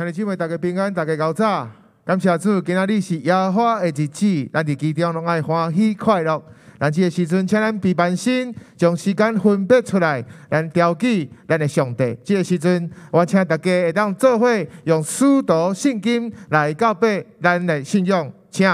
[0.00, 1.68] 兄弟姊妹，大家平安，大家高早。
[2.06, 6.42] 感谢主，今仔日是耶花的日子，咱伫其中拢爱欢喜快乐。
[6.78, 12.16] 咱这个时阵，请咱备办心，将时间分别出来，咱调记咱的上帝。
[12.24, 14.48] 这个时阵，我请大家会当做伙
[14.84, 18.32] 用书读圣经来告白咱的信仰。
[18.50, 18.66] 请，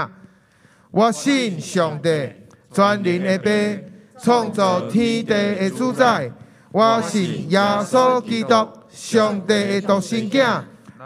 [0.91, 2.09] 我信上帝，
[2.71, 6.31] 全能的爸，创造天地的主宰。
[6.71, 10.39] 我信耶稣基督，上帝的独生子。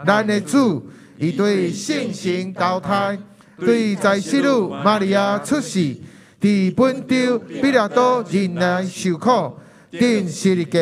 [0.06, 0.86] 咱的主，
[1.18, 3.18] 伊对圣神投胎，
[3.58, 5.96] 对在世路玛利亚出世，
[6.40, 9.56] 伫本丢彼拉多人来受苦，
[9.90, 10.80] 钉十字架，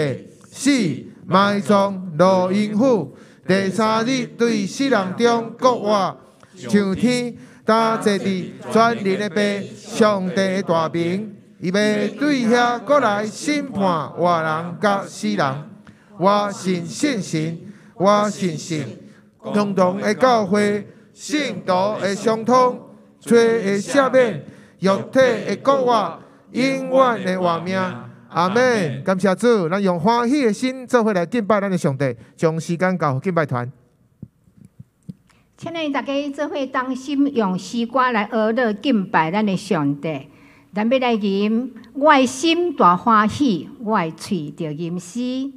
[0.51, 0.71] 死
[1.27, 6.17] 埋葬落阴府，第三日对世人中国活，
[6.57, 7.35] 上天
[7.65, 9.43] 搭坐伫全能的爸，
[9.77, 15.55] 上帝的大名，伊要对遐过来审判活人甲死人。
[16.19, 17.59] 我信圣神，
[17.95, 18.85] 我信神。
[19.43, 22.79] 共同的教会，信徒的相通，
[23.19, 24.45] 罪的赦免，
[24.81, 26.19] 肉体的复活，
[26.53, 27.79] 永远的活命。
[28.29, 29.03] 阿门。
[29.03, 33.71] 感谢主，咱用欢喜的心，做伙来敬拜咱的上帝，将时间交敬拜团。
[35.57, 40.29] 请恁大家做伙当心，用西瓜来学乐敬拜咱的上帝。
[40.73, 45.51] 咱要来吟，我的心大欢喜，我的喙着吟诗。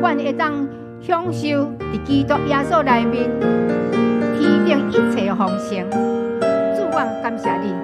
[0.00, 0.66] 阮会当
[1.00, 3.28] 享受伫基督耶稣里面
[4.38, 5.90] 天定一切丰盛。
[5.90, 7.74] 主，我感谢你，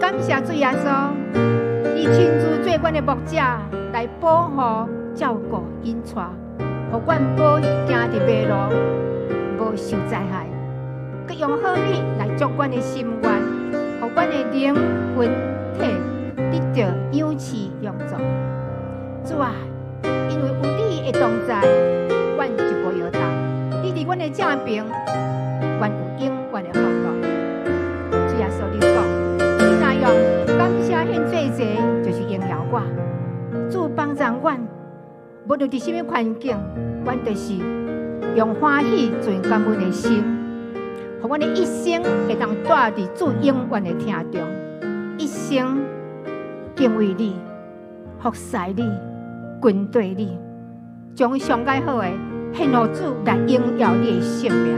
[0.00, 1.10] 感谢主耶稣，
[1.94, 3.36] 你亲自做阮的牧者
[3.92, 6.22] 来保护、照顾、引带，
[6.92, 8.54] 互阮保行伫马路，
[9.58, 10.46] 无受灾害。
[11.26, 13.32] 佮用好米来祝阮的心愿，
[14.00, 14.74] 互阮的灵
[15.16, 15.28] 魂
[15.76, 15.80] 体
[16.36, 18.14] 得到养赐、养助。
[19.24, 19.50] 主啊！
[20.04, 20.54] 因为有
[21.04, 21.60] 的同在，
[22.36, 23.20] 阮就无摇动。
[23.82, 24.82] 你伫阮的正边，
[25.78, 27.04] 阮有永远的福乐。
[28.26, 28.96] 主耶稣，你讲，
[29.36, 30.10] 你那样
[30.56, 32.80] 感谢献最济，就是荣耀我。
[33.70, 34.58] 主帮助阮，
[35.46, 36.56] 无论伫什么环境，
[37.04, 37.52] 阮都是
[38.34, 40.24] 用欢喜存感恩的心，
[41.20, 44.40] 互阮的一生会当住伫主永远的厅中，
[45.18, 45.82] 一生
[46.74, 47.36] 敬畏你。
[48.22, 48.90] 服侍你，
[49.60, 50.38] 军队你，
[51.14, 52.08] 将上盖好的
[52.52, 54.74] 献予主来荣耀你的性命。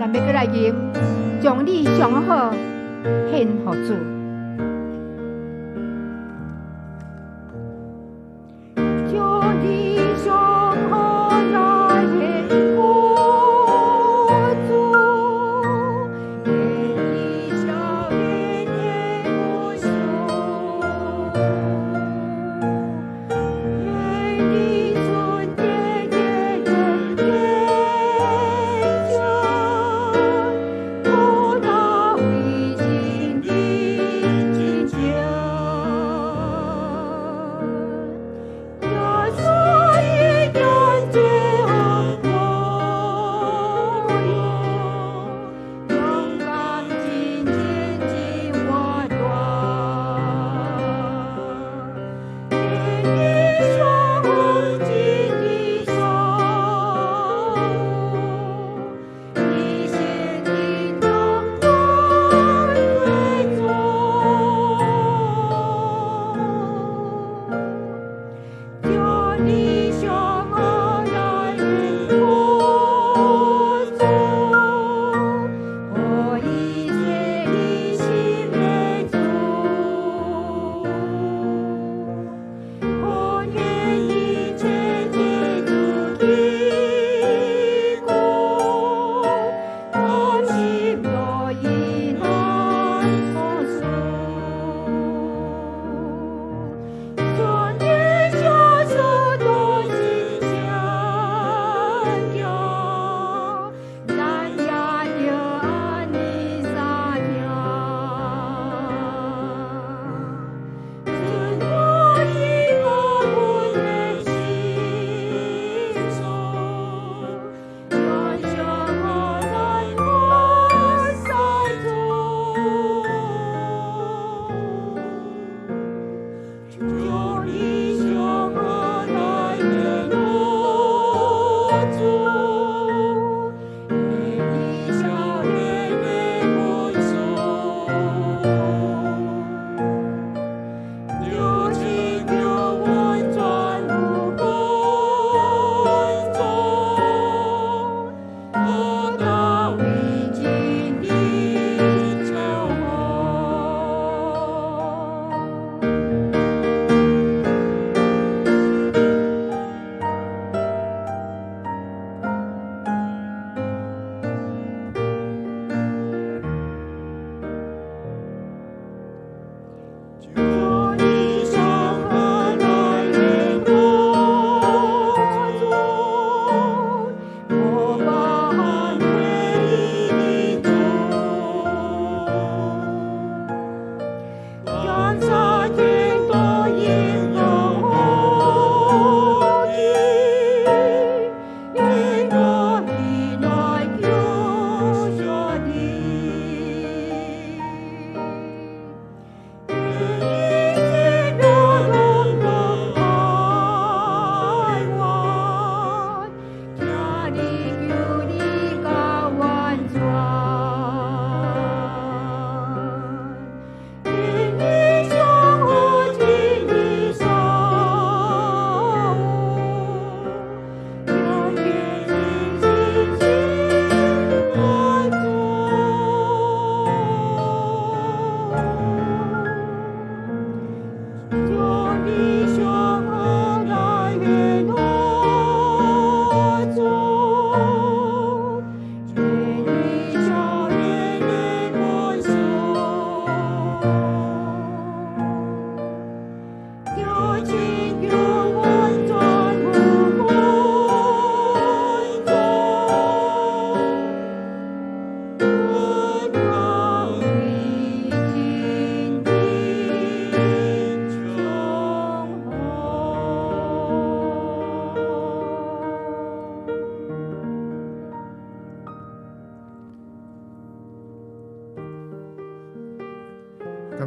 [0.00, 0.74] 咱要过来吟，
[1.40, 2.52] 将你上好
[3.30, 4.15] 献予主。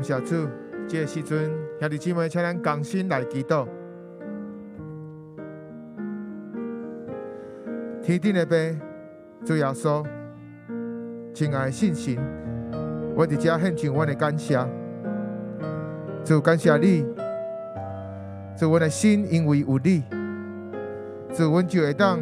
[0.09, 0.47] 谢主，
[0.87, 3.67] 这个时阵兄弟姊妹，请咱同心来祈祷。
[8.01, 8.55] 天顶的爸，
[9.45, 10.03] 主耶稣，
[11.31, 12.17] 亲爱的信神，
[13.15, 14.57] 我伫遮献上我的感谢。
[16.25, 17.05] 主感谢你，
[18.57, 20.03] 主我的心因为有你，
[21.35, 22.17] 主我就会当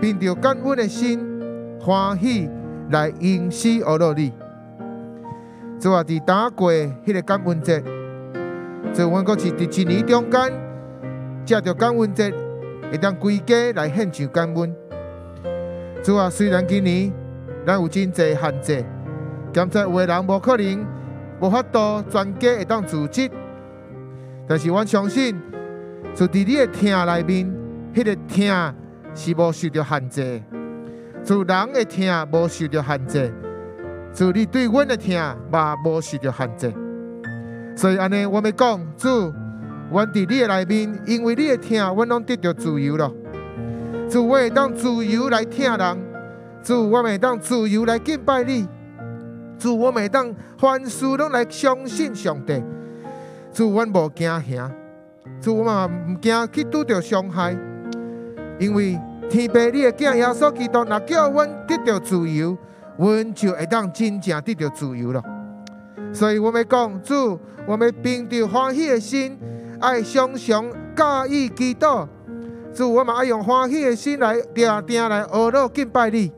[0.00, 1.20] 凭着感恩的心
[1.78, 2.48] 欢喜
[2.90, 4.32] 来迎喜而乐你。
[5.80, 7.80] 主啊，伫打过迄个感恩节，
[8.92, 10.52] 主阮阁是伫一年中间
[11.44, 12.34] 借着感恩节，
[12.90, 14.74] 会当归家来献上感恩。
[16.02, 17.12] 主啊，虽然今年
[17.64, 18.84] 咱有真济限制，
[19.52, 20.84] 兼在有个人无可能
[21.40, 23.30] 无法度全家会当组织，
[24.48, 25.40] 但是我相信，
[26.12, 27.54] 就伫你的听内面，
[27.94, 28.52] 迄个听
[29.14, 30.42] 是无受着限制，
[31.22, 33.32] 就人的听无受着限制。
[34.18, 35.16] 主，你对阮的听
[35.48, 36.74] 嘛无受着限制，
[37.76, 39.32] 所以安尼，我们讲主，
[39.92, 43.08] 阮伫你的内面，因为你的听，阮拢得着自由了。
[44.10, 45.96] 主，我会当自由来听人；
[46.64, 48.66] 主，我会当自由来敬拜你；
[49.56, 52.60] 主，我会当凡事拢来相信上帝。
[53.52, 54.68] 主，阮无惊吓；
[55.40, 57.56] 主，我嘛毋惊去拄着伤害，
[58.58, 58.98] 因为
[59.30, 62.58] 天父你的囝耶稣基督，若叫阮得着自由。
[62.98, 65.22] 阮就会当真正得到自由了，
[66.12, 69.38] 所以我们讲主，我们凭着欢喜的心，
[69.80, 72.08] 爱常常加以祈祷。
[72.74, 76.32] 主，我们爱用欢喜的心来定定来学乐敬拜你。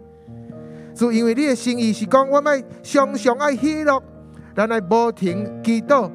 [0.95, 4.03] 主，因为你的心意是讲，我们常常爱喜乐，
[4.55, 6.11] 咱来无停祈祷，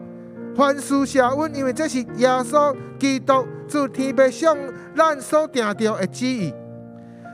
[0.56, 4.56] 凡事谢恩，因为这是耶稣基督主天父向
[4.96, 6.54] 咱所定着的旨意。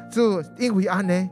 [0.10, 1.30] 主，因为安尼。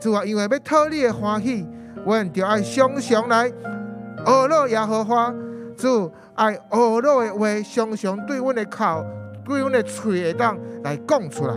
[0.00, 1.66] 主啊，因为要讨你的欢喜，
[2.04, 5.32] 我们就爱常常来学乐耶和华。
[5.76, 9.04] 主爱学乐的话，常常对阮的口、
[9.44, 11.54] 对阮的嘴会当来讲出来。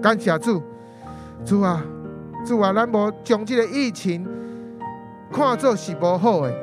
[0.00, 0.62] 感谢主，
[1.44, 1.82] 主啊，
[2.46, 4.26] 主啊，咱无将这个疫情
[5.32, 6.54] 看作是无好的。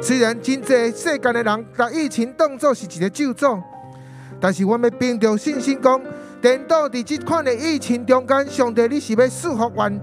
[0.00, 3.60] 虽然真济世间的人把疫情当作是一个咒诅，
[4.40, 6.00] 但是我们凭着信心讲。
[6.42, 10.00] 颠倒伫这款的疫情中间，上帝你是要赐福阮，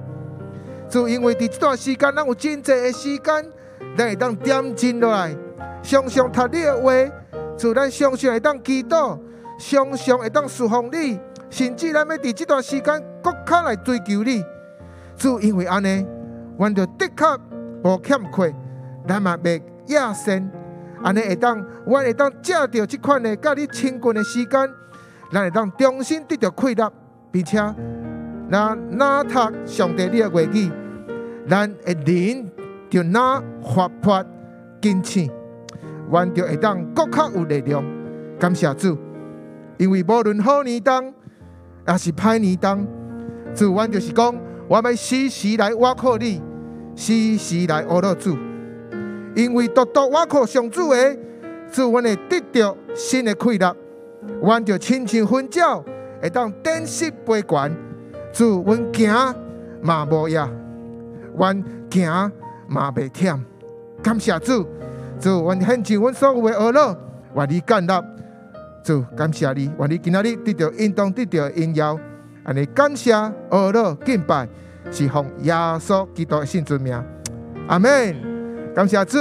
[0.89, 3.52] 就因为伫这段时间，咱有真济的时间，
[3.97, 5.36] 咱会当点静落来，
[5.84, 6.91] 常常读你的话，
[7.58, 9.19] 就咱常常会当祈祷，
[9.60, 14.41] 常常会当侍奉你，甚至咱要伫这段时间，更加来追求你。
[15.17, 16.08] 就因为安尼，
[16.58, 17.25] 阮就的确
[17.84, 18.56] 无欠缺，
[19.06, 20.49] 咱嘛袂亚身，
[21.04, 24.69] 安尼会当，阮会当借着这款的甲你亲近的时间。
[25.32, 26.92] 咱会当重新得到快乐，
[27.32, 27.58] 并且
[28.50, 29.32] 那那读
[29.65, 30.72] 上帝你的话语，
[31.48, 32.50] 咱的灵
[32.89, 34.26] 就那活泼
[34.82, 35.24] 坚强，
[36.10, 37.84] 阮就会当更较有力量。
[38.39, 38.98] 感谢主，
[39.78, 41.13] 因为无论好年冬
[41.86, 42.88] 还是歹年冬，
[43.54, 44.36] 主，阮就是讲，
[44.68, 46.42] 我要时时来倚靠你，
[46.96, 48.36] 时时来学乐主，
[49.36, 51.18] 因为独独倚靠上主的，
[51.72, 53.76] 主，阮会得到新的快乐。
[54.41, 55.84] 阮就亲像分鸟，
[56.21, 57.75] 会当展翅飞悬。
[58.32, 59.36] 祝，阮行
[59.82, 60.47] 嘛无野，
[61.36, 62.32] 阮行
[62.67, 63.39] 嘛袂忝。
[64.03, 64.65] 感谢主，
[65.19, 66.97] 祝，阮献上阮所有的学乐，
[67.36, 68.03] 愿你干纳。
[68.84, 71.99] 主，感谢你，愿你今仔日得到应当得到荣耀。
[72.43, 74.47] 安尼感谢学乐敬拜，
[74.91, 77.03] 是奉耶稣基督的圣尊名。
[77.67, 78.15] 阿门。
[78.75, 79.17] 感谢主，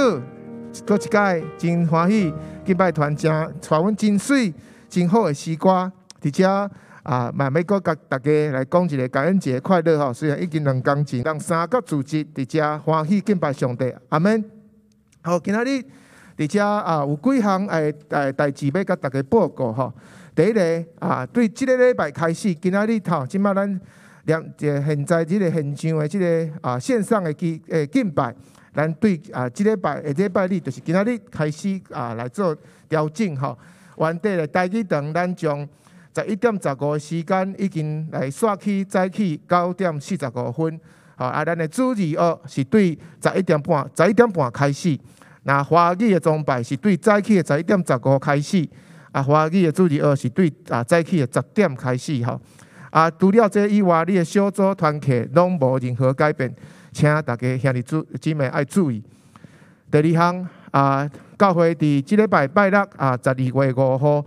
[0.85, 2.33] 多一届真欢喜
[2.63, 3.31] 敬拜团正
[3.67, 4.53] 带阮真水。
[4.89, 6.69] 真好的诗歌，伫遮
[7.03, 10.11] 啊，慢慢搁甲大家来讲一个感恩节快乐吼。
[10.13, 14.43] 虽然已经两工前，让三个组织伫遮欢喜敬拜上帝，阿门。
[15.21, 15.85] 好，今仔日
[16.37, 19.93] 伫遮啊，有几项诶诶代志要甲大家报告吼。
[20.35, 23.81] 第一个啊，对即个礼拜开始，今仔日头，即摆咱
[24.25, 28.33] 两个现在即个现场诶即个啊线上诶敬诶敬拜，
[28.73, 32.55] 咱对啊即礼拜下礼拜日，就是今仔日开始啊来做
[32.87, 33.57] 调整吼。
[33.99, 35.67] 原地的台语堂，咱将
[36.15, 40.79] 十一点十五时间已经来刷起早起九点四十五分。
[41.15, 44.97] 好，啊，咱的主日学是对十一点半，十一点半开始。
[45.43, 48.67] 那华语的崇拜是对早起的十一点十五开始。
[49.11, 52.23] 啊，华语的主日学是对啊早起的十点开始。
[52.23, 52.39] 吼，
[52.91, 56.53] 啊，除了这以外，你的小组团体拢无任何改变，
[56.93, 57.83] 请大家兄弟
[58.19, 59.03] 姊妹爱注意。
[59.91, 61.09] 第二项啊。
[61.39, 64.25] 教会伫即礼拜拜六啊，十二月五号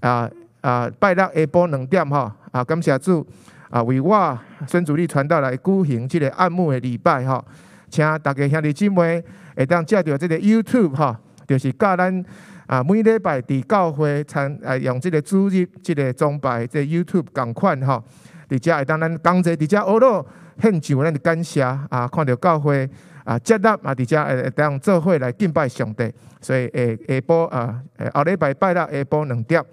[0.00, 0.28] 啊
[0.62, 3.24] 啊拜六下晡两点吼啊，感谢主
[3.68, 7.44] 啊，为我孙主力传道来举行即个按牧的礼拜吼，
[7.90, 9.22] 请大家兄弟姊妹
[9.54, 11.14] 会当借着即个 YouTube 吼，
[11.46, 12.24] 就是教咱
[12.66, 18.02] 啊每礼拜伫教会参啊用即个主日即个崇拜即 YouTube 共款吼，
[18.48, 20.26] 伫遮会当咱讲者伫遮学咯
[20.62, 22.88] 献上咱的感谢啊，看着教会
[23.24, 26.80] 啊接纳啊伫遮会当做伙来敬拜上帝，所以下
[27.14, 27.82] 下晡啊
[28.14, 29.64] 后礼拜拜六下晡两点。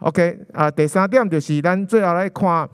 [0.00, 2.68] OK 啊，第三点就是咱最后来看，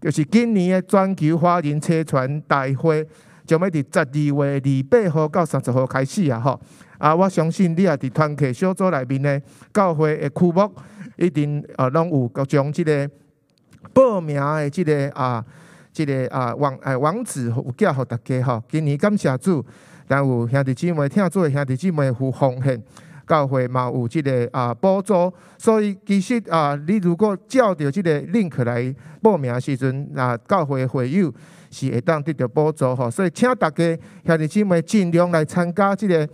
[0.00, 3.06] 就是今年的全球华人车船大会。
[3.46, 6.40] 将要伫十二月二八号到三十号开始啊！
[6.40, 6.58] 吼
[6.96, 9.38] 啊，我相信你也伫团契小组内面呢，
[9.70, 10.74] 教会的区目
[11.18, 13.06] 一定啊，拢有各种即个
[13.92, 15.44] 报名的即个啊，
[15.94, 18.62] 即个啊网诶网址有寄互大家吼。
[18.68, 19.64] 今年感谢主，
[20.06, 22.82] 但有兄弟姊妹听做兄弟姊妹有奉献，
[23.26, 31.32] 教会嘛有即个啊补助，所以其实啊，你如果照着即个 link 来报名时阵，啊教会会友。
[31.70, 36.24] 是会当得到补助吼，所以请大家兄弟姊妹尽量来参加这个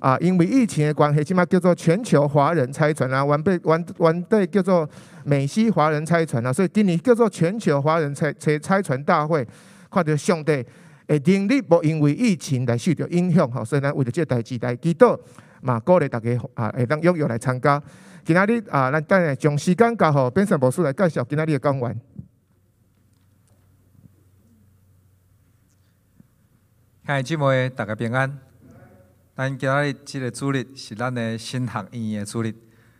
[0.00, 4.88] 啊，因为疫情的关系，即马叫做全球华人差传啊，完备完完对叫做
[5.24, 9.46] 美西华人差传啊，所以今年叫做全球华人差差差传大会，
[9.90, 10.64] 看到上帝
[11.08, 15.18] 会能力无因为疫情来受到影响吼，所以咱为了这代志来祈祷
[15.60, 17.82] 嘛，鼓励大家啊会当踊跃来参加。
[18.24, 22.00] 今仔日啊，咱等下将时间交予变成博士来介绍今仔日的讲员。
[27.04, 28.47] 嗨姊妹，大家平安。
[29.38, 32.52] 咱今仔日即个主日是咱的新学院的主日，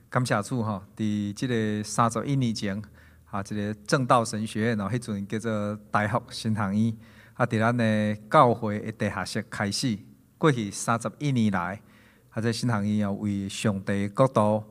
[0.08, 2.80] 感谢主吼，伫即个三十一年前，
[3.28, 6.96] 啊，即个正道神学院哦，迄阵叫做大学新学院，
[7.34, 9.98] 啊，伫咱的教会的地下室开始。
[10.38, 11.82] 过去三十一年来，
[12.30, 14.62] 啊，这新学院要为上帝国度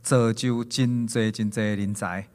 [0.00, 2.26] 造就真济真济人才。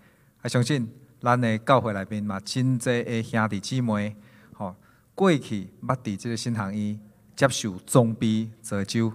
[0.43, 0.87] 啊，相信
[1.19, 4.15] 咱的教会内面嘛，真济的兄弟姊妹。
[4.53, 4.75] 吼
[5.15, 6.99] 过去捌伫即个新学院
[7.35, 9.11] 接受装备造就，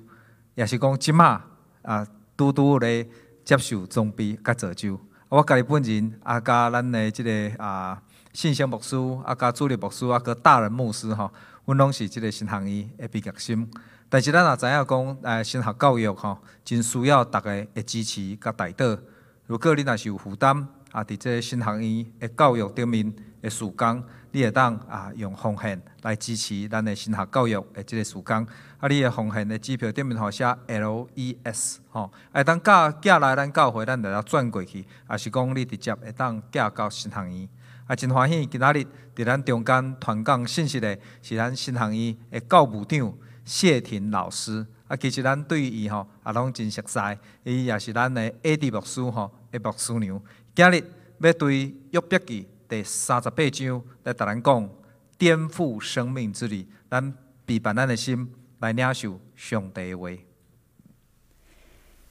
[0.54, 1.42] 也是讲即马
[1.82, 2.06] 啊，
[2.36, 3.08] 拄拄咧
[3.44, 5.00] 接受装备甲造就。
[5.28, 8.02] 我家己本人啊，甲咱的即个啊，
[8.32, 11.32] 信息牧师啊，甲主任牧师啊，搁大人牧师吼，
[11.64, 13.68] 阮拢是即个新学院的毕业生。
[14.08, 18.98] 但是咱也知影讲，诶，新学教育吼，真需要逐个的支持甲带导。
[19.46, 24.02] 如果你若是有负担啊，伫即个新学院的教育顶面的事工。
[24.32, 28.46] 你会当啊用奉献来支持咱的升学教育的即个事工，
[28.78, 32.70] 啊，你的奉献的支票顶面好写 L E S 吼，会当寄
[33.02, 37.48] 寄来咱教会，咱就要转过去，啊是讲你直接会当寄到新学院，
[37.86, 43.12] 啊真欢喜今仔日伫咱中间传讲信息的是咱新学院的教务长
[43.44, 46.98] 谢婷老师，啊其实咱对伊吼也拢真熟悉，
[47.42, 50.22] 伊也是咱的 A D 牧师吼，的牧师娘，
[50.54, 50.84] 今日
[51.18, 52.46] 要对约伯记。
[52.70, 54.70] 第三十八章来甲咱讲
[55.18, 57.12] 颠覆生命之旅，咱
[57.44, 58.30] 备办咱的心
[58.60, 60.08] 来领受上帝的话。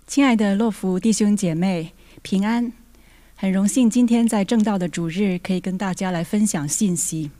[0.05, 2.73] 亲爱的洛福弟兄姐妹平安，
[3.37, 7.31] 很荣幸今天在正道的主日可以跟大家来分享信息。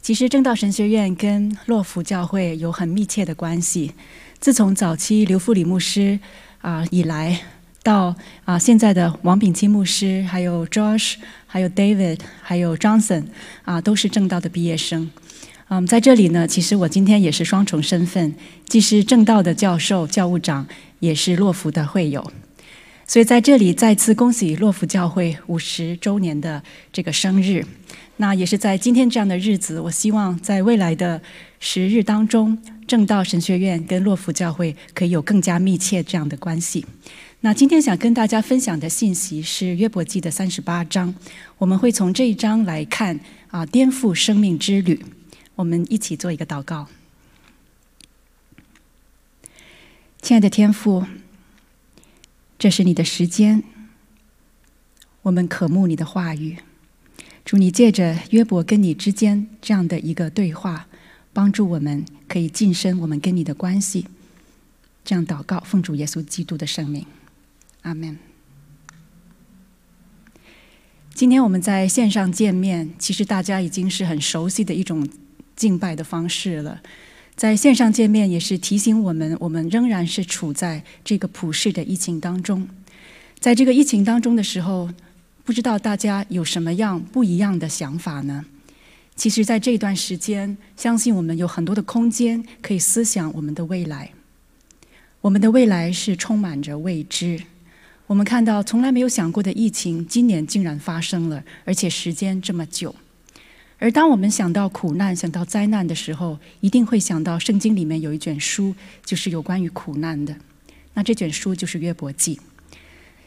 [0.00, 3.92] 其实正道神学院跟洛福教会有很密切的关系，
[4.38, 6.20] 自从早期刘富里牧师
[6.60, 7.55] 啊、以来。
[7.86, 8.12] 到
[8.44, 11.14] 啊，现在的王炳清牧师，还有 Josh，
[11.46, 13.26] 还有 David，还有 Johnson，
[13.62, 15.08] 啊，都是正道的毕业生。
[15.68, 18.34] 嗯，在这里呢，其实我今天也是双重身份，
[18.66, 20.66] 既是正道的教授、教务长，
[20.98, 22.32] 也是洛福的会友。
[23.06, 26.60] 所以在这里再次恭喜洛福教会五十周年的
[26.92, 27.64] 这个生日。
[28.16, 31.20] 那也是在今天这样的日子，我希望在未来的
[31.60, 36.84] 十日当中，正道神学院跟洛福教会可以有更加密切这样的关系。
[37.46, 41.14] 那今天想跟大家分享的信息是约伯记的三十八章，
[41.58, 43.20] 我们会从这一章来看
[43.52, 45.00] 啊，颠覆生命之旅。
[45.54, 46.88] 我们一起做一个祷告。
[50.20, 51.06] 亲爱的天父，
[52.58, 53.62] 这是你的时间，
[55.22, 56.56] 我们渴慕你的话语。
[57.44, 60.88] 祝你借着约伯跟你之间这样的一个对话，
[61.32, 64.08] 帮助我们可以晋升我们跟你的关系。
[65.04, 67.06] 这样祷告，奉主耶稣基督的圣名。
[67.86, 68.18] 阿门。
[71.14, 75.08] 今天我们在线上见面，其实大家已经是很熟悉的一种
[75.54, 76.82] 敬拜的方式了。
[77.36, 82.68] 在线上见面，也是提醒我们，我们仍然是处在这个普世的疫情当中。
[83.38, 84.90] 在这个疫情当中的时候，
[85.44, 88.44] 不知道大家有什么样不一样的想法呢？
[89.14, 94.10] 其实，在这段时间，相信我们有很多的空间可以思想我们的未来。
[95.20, 97.42] 我们的未来是充满着未知。
[98.06, 102.94] 我们看到从来没有想过的疫情，今年竟然发生了，而且时间这么久。
[103.78, 110.36] 而当我们想到苦难、想到灾难的时候，一定会想到圣经里面有一卷书，就是有关于苦难的。
[110.94, 112.40] 那这卷书就是约伯记。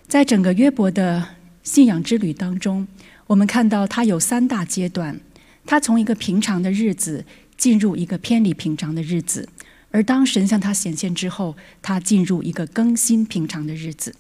[0.08, 1.28] 在整个约伯的
[1.62, 2.88] 信仰之旅当中，
[3.28, 5.20] 我们看到他有三大阶段。
[5.66, 7.26] 他从一个平常的日子
[7.58, 9.48] 进入一个偏离平常的日子，
[9.92, 14.16] 而当神向他显现之后，他进入一个更新平常的日子。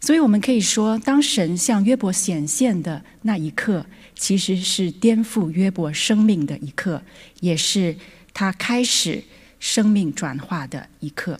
[0.00, 3.84] 所以，我们可以说，当神向约伯显现的那一刻，
[4.16, 7.02] 其实是颠覆约伯生命的一刻，
[7.40, 7.94] 也是
[8.32, 9.22] 他开始
[9.58, 11.38] 生命转化的一刻。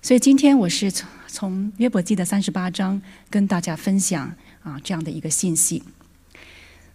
[0.00, 4.32] 所以，今天我是从从约伯记的三十八章跟大家分享
[4.62, 5.82] 啊这样的一个信息。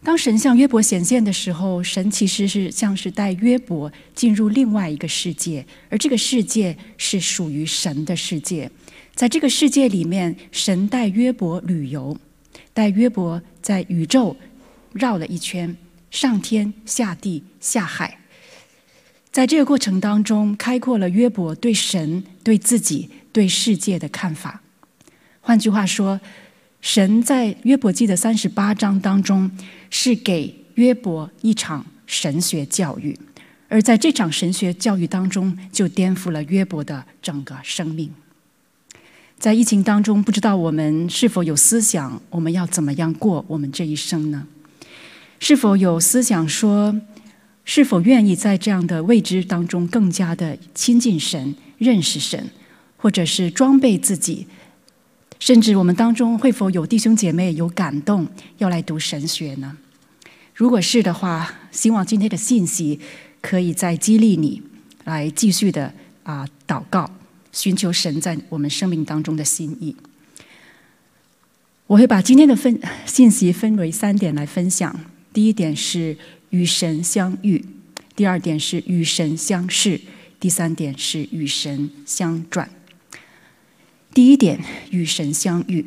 [0.03, 8.71] 当神向约伯显现的时候，神其实是像是带约伯进入另外一个世界，而这个世界是属于神的世界。
[9.15, 12.17] 在这个世界里面，神带约伯旅游，
[12.73, 14.35] 带约伯在宇宙
[14.91, 15.75] 绕了一圈，
[16.09, 18.17] 上天下地下海。
[19.31, 24.61] 在这个过程当中，开阔了约伯对神、对自己、对世界的看法。
[25.41, 26.19] 换句话说，
[26.81, 29.49] 神在约伯记的三十八章当中，
[29.91, 33.17] 是给约伯一场神学教育，
[33.69, 38.11] 而在这场神学教育当中，就颠覆了约伯的整个生命。
[39.43, 44.47] 在疫情当中，不知道我们是否有思想，我们要怎么样过我们这一生呢？
[45.37, 46.95] 是否有思想说，
[47.65, 52.51] 是否愿意在这样的未知当中更加的亲近神、认识神，
[52.95, 54.47] 或者是装备自己？
[55.39, 58.25] 甚至我们当中会否有弟兄姐妹有感动
[58.59, 59.75] 要来读神学呢？
[60.55, 62.97] 如果是的话，希望今天的信息
[63.41, 64.61] 可以再激励你
[65.03, 67.11] 来继续的啊祷告，
[67.53, 69.95] 寻求神在我们生命当中的心意。
[71.87, 74.99] 我会把今天的分信息分为三点来分享：
[75.31, 76.17] 第一点是
[76.49, 77.61] 与神相遇；
[78.15, 79.99] 第二点是与神相视；
[80.39, 82.69] 第三点是与神相转。
[84.13, 85.85] 第一点，与神相遇。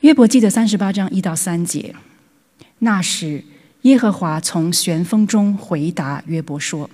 [0.00, 1.94] 约伯记的三十八章一到三节，
[2.78, 3.44] 那时
[3.82, 6.88] 耶和华从旋风中回答约伯说：“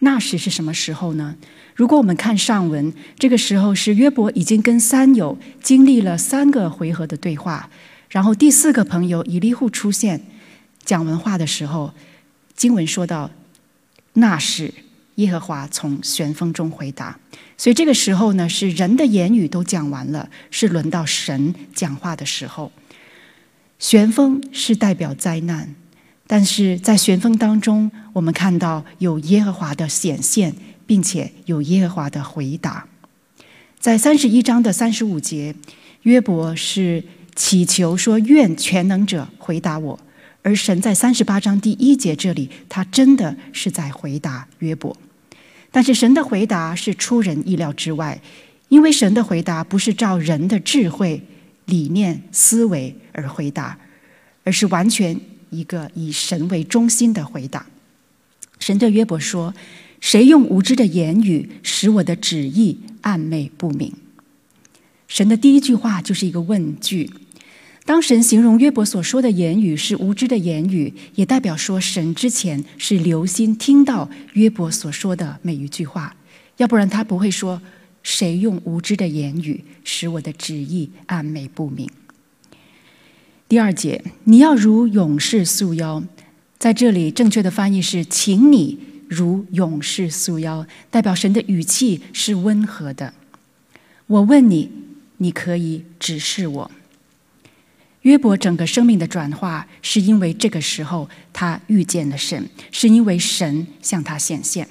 [0.00, 1.36] 那时是什么时候呢？
[1.74, 7.70] 如果我们看上文，这个时候是约伯已经跟三友经历了三个回合的对话，
[8.10, 10.20] 然后第四个朋友以利户出现
[10.84, 11.94] 讲文化的时候，
[12.54, 13.30] 经文说到
[14.14, 14.74] 那时。”
[15.16, 17.18] 耶和华从旋风中回答，
[17.58, 22.72] 所以这个时候呢，是人的言语都讲完了，是轮到神讲话的时候。
[23.78, 25.74] 旋风是代表灾难，
[26.32, 30.54] 但是在旋风当中，我们看到有耶和华的显现，
[30.86, 32.86] 并且有耶和华的回答。
[33.80, 35.52] 在三十一章的三十五节，
[36.02, 37.02] 约伯是
[37.34, 39.98] 祈求说：“愿全能者回答我。”
[40.42, 44.96] 而神在三十八章第一节这里，他真的是在回答约伯。
[45.72, 48.22] 但是神的回答是出人意料之外，
[48.68, 51.20] 因为神的回答不是照人的智慧、
[51.64, 53.76] 理念、思维而回答，
[54.44, 57.66] 而是完全一个以神为中心的回答。
[58.58, 59.54] 神对约伯说
[60.00, 63.92] ：“谁用无知的言语使我的旨意暗昧不明？”
[65.08, 67.10] 神的第一句话就是一个问句。
[67.86, 76.14] 当神形容约伯所说的言语是无知的言语，也代表说神之前是留心听到约伯所说的每一句话，
[76.58, 77.60] 要不然他不会说
[78.04, 81.90] ：“谁用无知的言语使我的旨意暗昧不明？”
[83.50, 86.00] 第二节，你要如勇士束腰，
[86.56, 93.12] 在这里正确的翻译是“请你如勇士束腰”，代表神的语气是温和的。
[94.06, 94.70] 我问你，
[95.16, 96.70] 你可以指示我。
[98.02, 104.68] 约伯整个生命的转化，是因为这个时候他遇见了神，是因为神向他显现。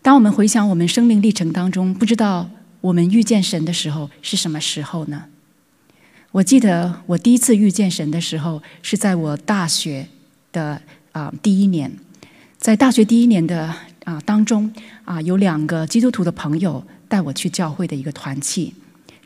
[0.00, 2.48] 当我们回想我们生命历程当中，不知道
[2.80, 5.24] 我们遇见神的时候是什么时候呢？
[6.30, 10.06] 我记得我第一次遇见神的时候，是在我大学
[10.52, 10.80] 的
[11.12, 11.90] 啊第一年，
[12.58, 14.72] 在大学第一年的啊当中
[15.04, 18.74] 啊，有两个基督徒的朋友带我去教会的一个团契，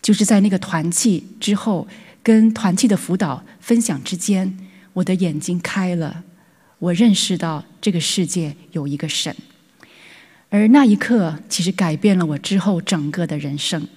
[0.00, 1.86] 就是在那个团契之后。
[2.24, 4.56] 跟团契的辅导分享之间，
[4.92, 6.22] 我的眼睛开了，
[6.78, 9.34] 我认识到这个世界有一个神，
[10.48, 13.88] 而那一刻其实改变了我之后整个的人生。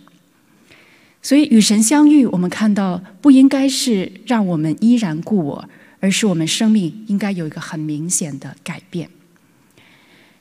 [1.25, 5.67] 所以与神相遇，我们看到不应该是让我们依然故我，
[5.99, 9.09] 而是我们生命应该有一个很明显的改变。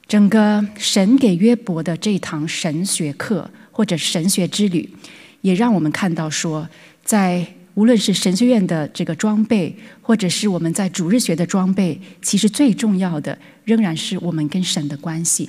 [0.06, 4.86] 整个神给约伯的这堂神学课或者神学之旅，
[5.40, 6.68] 也让我们看到说，
[7.02, 15.48] 在无论是神学院的这个装备，或者是我们在主日学的装备，其实最重要的仍然是我们跟神的关系。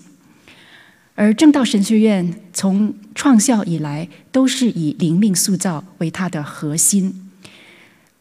[1.16, 7.32] 而正道神学院从创校以来，都是以灵命塑造为它的核心。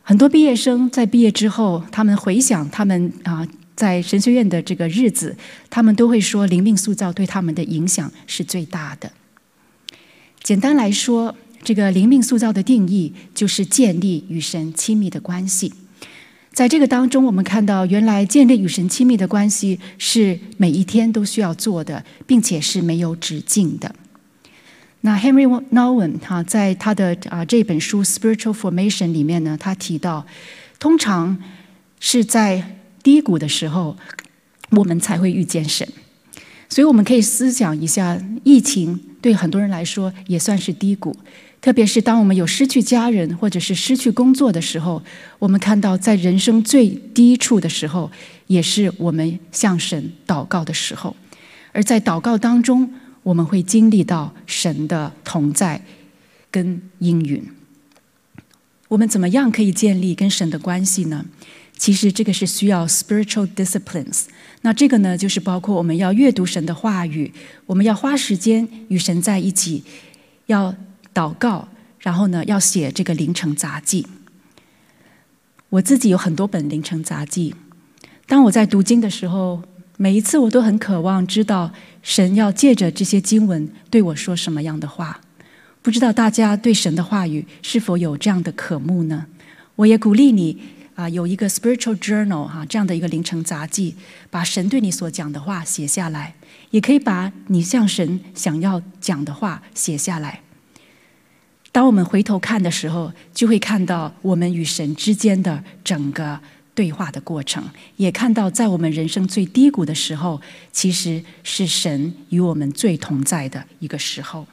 [0.02, 5.36] 很多毕业生在毕业之后，他们回想他们啊在神学院的这个日子，
[5.68, 9.10] 他们都会说，灵命塑造对他们的影响是最大的。
[10.42, 15.72] 简单来说，这个灵命塑造的定义就是建立与神亲密的关系。
[16.54, 23.92] 在这个当中，我们看到，原来建立与神亲密的关系是每一天都需要做的，并且是没有止境的。
[25.00, 30.24] 那 Henry Nouwen 哈，在他的啊这本书《Spiritual Formation》里面呢，他提到，
[30.78, 31.36] 通常
[31.98, 33.96] 是在低谷的时候，
[34.70, 35.86] 我们才会遇见神。
[36.68, 41.16] 所以，我们可以思想一下，疫情对很多人来说也算是低谷。
[41.64, 45.02] 特别是当我们有失去家人或者是失去工作的时候，
[45.38, 48.12] 我们看到在人生最低处的时候，
[48.48, 51.16] 也是我们向神祷告的时候。
[51.72, 55.80] 而在祷告当中，我们会经历到神的同在
[56.50, 57.42] 跟应允。
[58.88, 61.24] 我们怎么样可以建立跟神的关系呢？
[61.78, 64.24] 其实这个是需要 spiritual disciplines。
[64.60, 67.32] 那这个呢，就是包括我们要阅读神的话语，
[67.64, 69.82] 我们要花时间与神在一起，
[70.48, 70.74] 要。
[71.14, 71.68] 祷告，
[72.00, 74.06] 然后呢，要写这个灵程杂记。
[75.70, 77.54] 我自己有很多本灵程杂记。
[78.26, 79.62] 当我在读经的时候，
[79.96, 81.72] 每一次我都很渴望知道
[82.02, 85.20] 神要借着这些经文对我说什么样的话。
[85.82, 89.26] 不知道大家对神的话语是否有这样的渴慕呢？
[89.76, 90.58] 我也鼓励你
[90.94, 93.96] 啊，有一个 spiritual journal 哈，这样的一个灵程杂记，
[94.30, 96.36] 把神对你所讲的话写下来，
[96.70, 100.43] 也可以把你向神想要讲的话写下来。
[101.74, 106.38] 当我们回头看的时候，就会看到我们与神之间的整个
[106.72, 114.46] 对话的过程，也看到在我们人生最低谷的时候，其实是神与我们最同在的一个时候。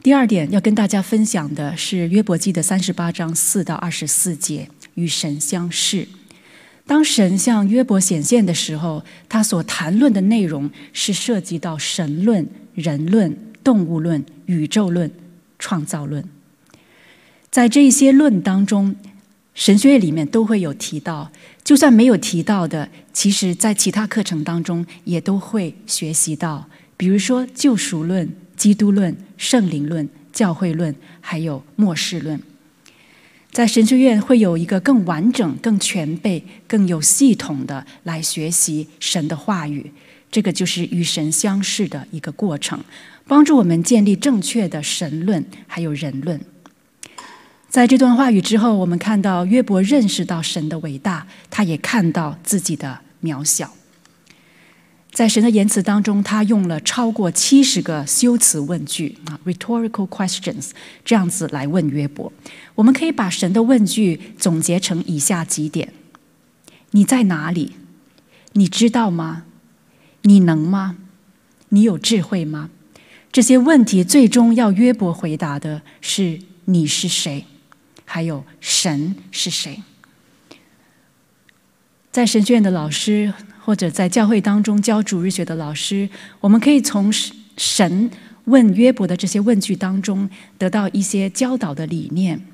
[0.00, 6.06] 第二点要跟大家分享的是约伯记的三十八章四到二十四节，与神相视。
[6.86, 13.36] 当神向约伯显现的时候，他所谈论的内容是涉及到神论、人论。
[13.64, 15.10] 动物论、宇宙论、
[15.58, 16.22] 创造论，
[17.50, 18.94] 在这些论当中，
[19.54, 21.32] 神学院里面都会有提到。
[21.64, 26.68] 就算没有提到的，其实在其他课程当中也都会学习到。
[26.98, 32.38] 比如说救赎论、基督论、圣灵论、教会论，还有末世论，
[33.50, 39.90] 在神学院会有一个更完整、更全备、更有系统的来学习神的话语。
[40.34, 42.82] 这个就是与神相识的一个过程，
[43.24, 46.40] 帮助我们建立正确的神论还有人论。
[47.68, 53.72] 在这段话语之后，我们看到约伯认识到神的伟大，他也看到自己的渺小。
[55.12, 60.70] 在神的言辞当中，他用了超过七十个修辞问句啊 （rhetorical questions）
[61.04, 62.32] 这样子来问约伯。
[62.74, 65.92] 我们可以把神的问句总结成以下几点：
[66.90, 67.74] 你在哪里？
[68.54, 69.44] 你知道吗？
[70.26, 70.96] 你能吗？
[71.68, 72.70] 你有智慧吗？
[73.30, 77.44] 这些问题最终要约伯回答的是：你是谁？
[78.04, 79.82] 还有神是谁？
[82.10, 86.08] 在神学院的老师，或者在教会当中教主日学的老师，
[86.40, 87.12] 我们可以从
[87.56, 88.10] 神
[88.44, 92.46] 问约伯的这些问句当中得到一些教导的理念。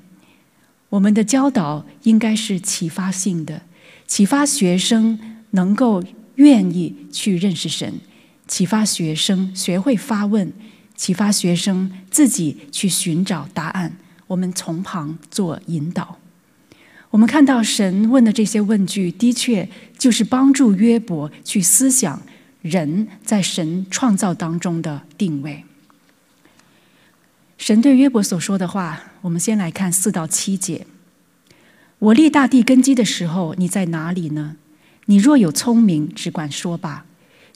[0.89, 3.61] 我们的教导应该是启发性的，
[4.07, 6.03] 启发学生能够。
[6.35, 7.99] 愿意去认识神，
[8.47, 10.51] 启发学生学会发问，
[10.95, 13.97] 启发学生自己去寻找答案。
[14.27, 16.17] 我们从旁做引导。
[17.09, 19.67] 我们看到神问的这些问句，的确
[19.97, 22.21] 就是帮助约伯去思想
[22.61, 25.65] 人在神创造当中的定位。
[27.57, 30.87] 神对约伯所说的话，我们先来看四到七节：
[31.99, 34.55] 我立大地根基的时候，你在哪里呢？
[35.05, 37.05] 你若有聪明，只管说吧；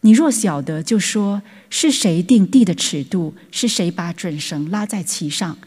[0.02, 3.34] 你若晓得，就说：是谁定地的尺度？
[3.52, 5.58] 是谁把准绳拉在其上？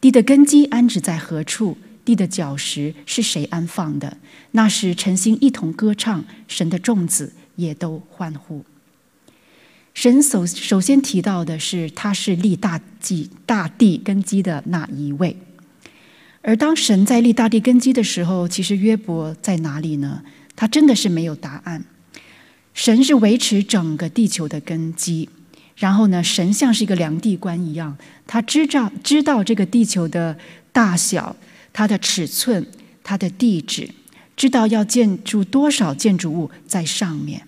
[0.00, 1.76] 地的根基安置在何处？
[2.04, 4.16] 地的角石是谁安放的？
[4.52, 8.64] 那时晨星一同歌唱，神的众子也都欢呼。
[9.92, 15.36] 神首首先提到的是，他是立大地大地根基的那一位。
[16.42, 20.22] 而当神在立大地根基的时候，其实约伯在哪里呢？
[20.60, 21.82] 他真的是没有答案。
[22.74, 25.26] 神是维持整个地球的根基，
[25.76, 27.96] 然后呢，神像是一个量地官一样，
[28.26, 30.36] 他知道知道这个地球的
[30.70, 31.34] 大小、
[31.72, 32.66] 它的尺寸、
[33.02, 33.88] 它的地址，
[34.36, 37.46] 知道要建筑多少建筑物在上面。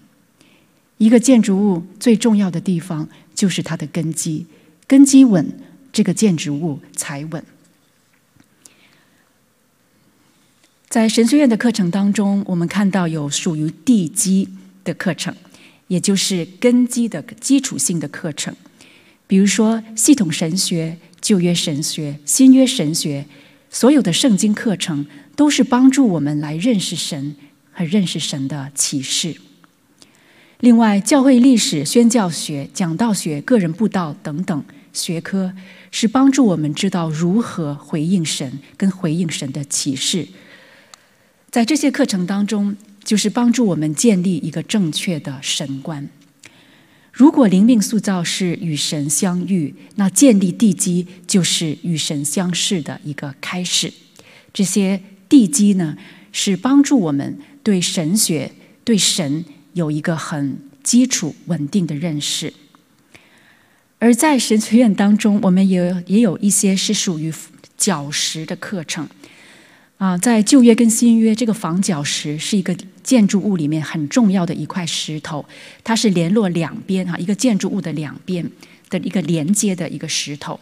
[0.96, 4.46] 一个建筑物最重要的地方就是它的根基，
[4.86, 5.52] 根基稳，
[5.92, 7.44] 这个建筑物才稳。
[10.92, 14.46] 在神学院的课程当中，我们看到有属于地基
[14.84, 15.34] 的课程。
[15.88, 18.54] 也就是根基的基础性的课程，
[19.26, 23.24] 比如说系统神学、旧约神学、新约神学，
[23.70, 27.36] 所有的圣经课程都是帮助我们来认识神
[27.72, 29.34] 和认识神的启示。
[30.60, 34.62] 另外，教会历史、宣教学、讲道学、个人布道等等
[34.92, 35.54] 学科，
[35.90, 40.28] 是帮助我们知道如何回应神跟回应神的启示。
[41.52, 42.74] 在这些课程当中，
[43.04, 46.08] 就是帮助我们建立一个正确的神观。
[47.12, 53.92] 如果灵命塑造是与神相遇，那建立地基就是与神相识的一个开始。
[54.54, 55.98] 这些地基呢，
[56.32, 58.50] 是帮助我们对神学、
[58.82, 59.44] 对神
[59.74, 62.54] 有一个很基础、稳定的认识。
[63.98, 67.30] 而在神学院当中，我们也也有一些是属于
[67.76, 69.06] 角石的课程。
[70.02, 75.44] 啊，在旧约跟新约，这个房角石是一个建筑物里面很重要的一块石头，
[75.84, 78.50] 它是联络两边哈，一个建筑物的两边
[78.90, 80.58] 的一个连接的一个石头。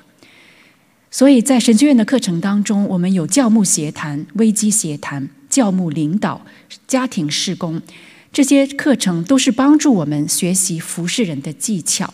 [1.11, 6.45] 所以在神学院的课程当中，我们有教牧协谈、危机协谈、教牧领导、
[6.87, 7.81] 家庭事工，
[8.31, 12.13] 这些课程都是帮助我们学习服侍人的技巧，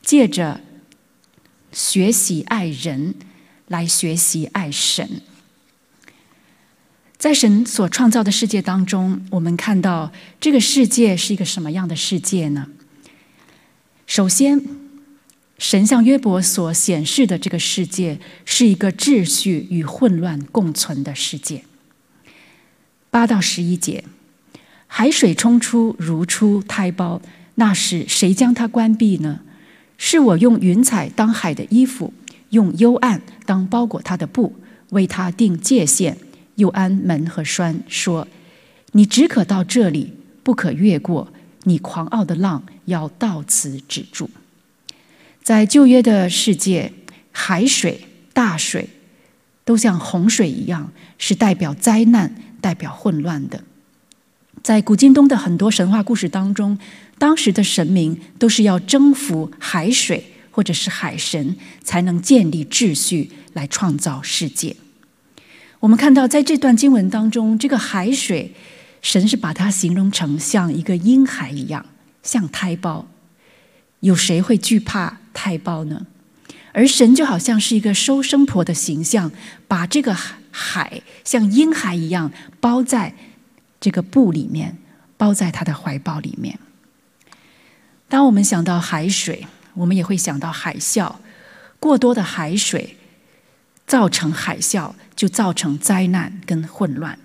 [0.00, 0.62] 借着
[1.70, 3.14] 学习爱人
[3.68, 5.20] 来学习爱神。
[7.22, 10.10] 在神所创造的世界当中，我们看到
[10.40, 12.66] 这个世界是一个什么样的世界呢？
[14.08, 14.60] 首先，
[15.56, 21.62] 神向约伯所显示的这个世界是一个秩序与混乱共存的世界。
[23.08, 24.02] 八到十一节，
[24.88, 27.22] 海水冲出如出胎胞，
[27.54, 29.42] 那时谁将它关闭呢？
[29.96, 32.12] 是我用云彩当海的衣服，
[32.50, 34.56] 用幽暗当包裹它的布，
[34.90, 36.18] 为它定界限。
[36.56, 38.28] 又安门和栓，说
[38.92, 41.32] ：“你只可到这里，不可越过。
[41.64, 44.28] 你狂傲的浪要到此止住。”
[45.42, 46.92] 在旧约的世界，
[47.30, 48.88] 海水、大水
[49.64, 53.64] 都像洪水一样，是代表灾难、代表混乱的。
[54.62, 56.78] 在古今东的很多神话故事当中，
[57.18, 64.76] 当时的神明都是要征服海水或者是海神，才能建立秩序，来创造世界。
[65.82, 68.54] 我们看到，在这段经文当中，这个海水，
[69.00, 71.84] 神是把它形容成像一个婴孩一样，
[72.22, 73.08] 像胎胞。
[73.98, 76.06] 有谁会惧怕胎胞呢？
[76.72, 79.32] 而神就好像是一个收生婆的形象，
[79.66, 80.16] 把这个
[80.52, 82.30] 海像婴孩一样
[82.60, 83.16] 包在
[83.80, 84.78] 这个布里面，
[85.16, 86.60] 包在他的怀抱里面。
[88.08, 91.16] 当我们想到海水，我们也会想到海啸，
[91.80, 92.98] 过多的海水。
[93.92, 97.18] 造成海啸，就造成灾难跟混乱。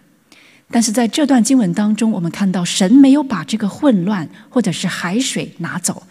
[0.69, 6.03] 但是在这段经文当中，我们看到神没有把这个混乱或者是海水拿走，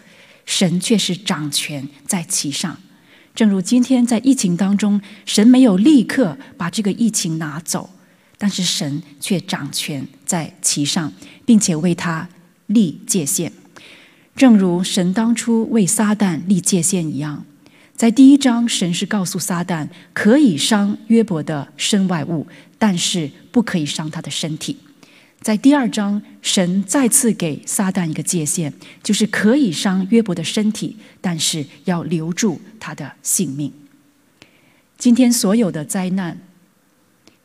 [0.47, 2.75] 神却是掌权在其上。
[3.35, 7.91] 正如今天在疫情当中，神没有立刻把这个疫情拿走，
[8.39, 11.13] 但是神却掌权在其上，
[11.45, 12.27] 并且为他
[12.65, 13.51] 立界限，
[14.35, 17.45] 正如神当初为撒旦立界限一样。
[17.97, 22.45] 在第一章，神是告诉撒旦可以伤约伯的身外物，
[22.77, 24.77] 但是不可以伤他的身体。
[25.41, 28.71] 在第二章，神再次给撒旦一个界限，
[29.01, 33.73] 就是可以伤约伯的身体，但是要留住他的性命。
[34.99, 36.39] 今天所有的灾难，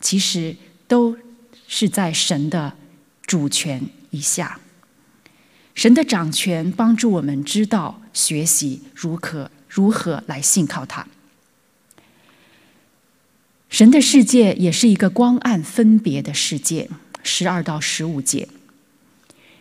[0.02, 0.54] 其实
[0.86, 1.16] 都
[1.66, 2.74] 是在神的
[3.26, 3.80] 主权
[4.10, 4.60] 以下。
[5.74, 9.50] 神的掌权帮助我们知道学习如何。
[9.72, 11.06] 如何来信靠他？
[13.70, 16.90] 神的世界也是一个光暗分别的世界。
[17.22, 18.48] 十二到十五节，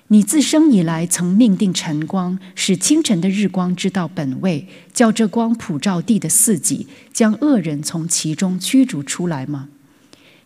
[0.07, 9.69] 你自生以来曾命定晨光，使清晨的日光知道本位，叫这光普照地的四极，将恶人从其中驱逐出来吗？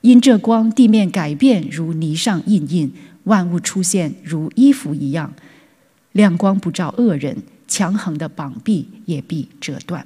[0.01, 2.93] 因这光，地面改变如泥上印印，
[3.24, 5.34] 万物出现如衣服一样，
[6.11, 7.41] 亮光不照恶人。
[7.68, 10.05] 强横的膀臂也必折断。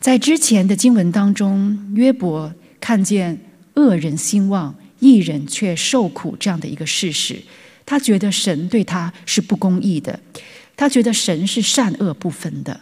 [0.00, 3.38] 在之前的经文当中，约伯看见
[3.74, 7.42] 恶人兴旺，义人却受苦这样的一个事实，
[7.86, 10.18] 他觉得神对他是不公义的。
[10.76, 12.80] 他觉得神是善恶不分的。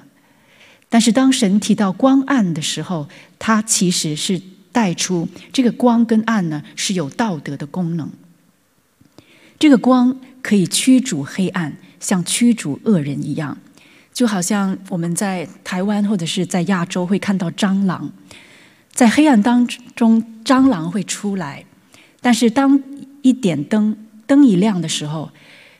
[0.89, 4.41] 但是当神提到光暗的时候，他其实是
[4.73, 8.11] 带出这个光跟暗呢是有道德的功能。
[9.59, 13.57] 这个光可以驱逐黑暗，像驱逐恶人一样，
[14.13, 18.11] 就好像我们在台湾或者是在亚洲会看到蟑螂，
[18.93, 21.65] 在黑暗当中蟑螂会出来，
[22.21, 22.83] 但是当
[23.23, 23.97] 一点灯
[24.27, 25.31] 灯一亮的时候，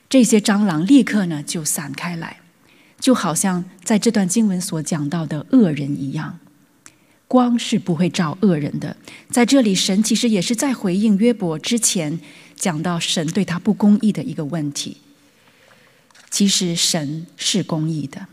[0.07, 2.37] 这些蟑螂立刻呢就散开来。
[2.99, 6.37] 就好像在这段经文所讲到的恶人一样，
[7.27, 8.95] 光是不会照恶人的。
[9.27, 12.19] 在这里，神其实也是在回应约伯之前
[12.55, 14.97] 讲到神对他不公义的一个问题。
[16.31, 18.25] 其实神是公义的，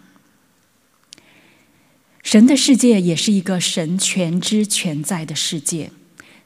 [2.23, 5.91] 神的世界也是一个神全知全在的世界。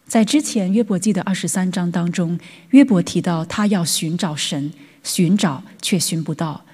[0.07, 2.40] 在之前约伯记的二十三章当中，
[2.70, 4.72] 约伯提到他要寻找神，
[5.05, 6.64] 寻找却寻不到。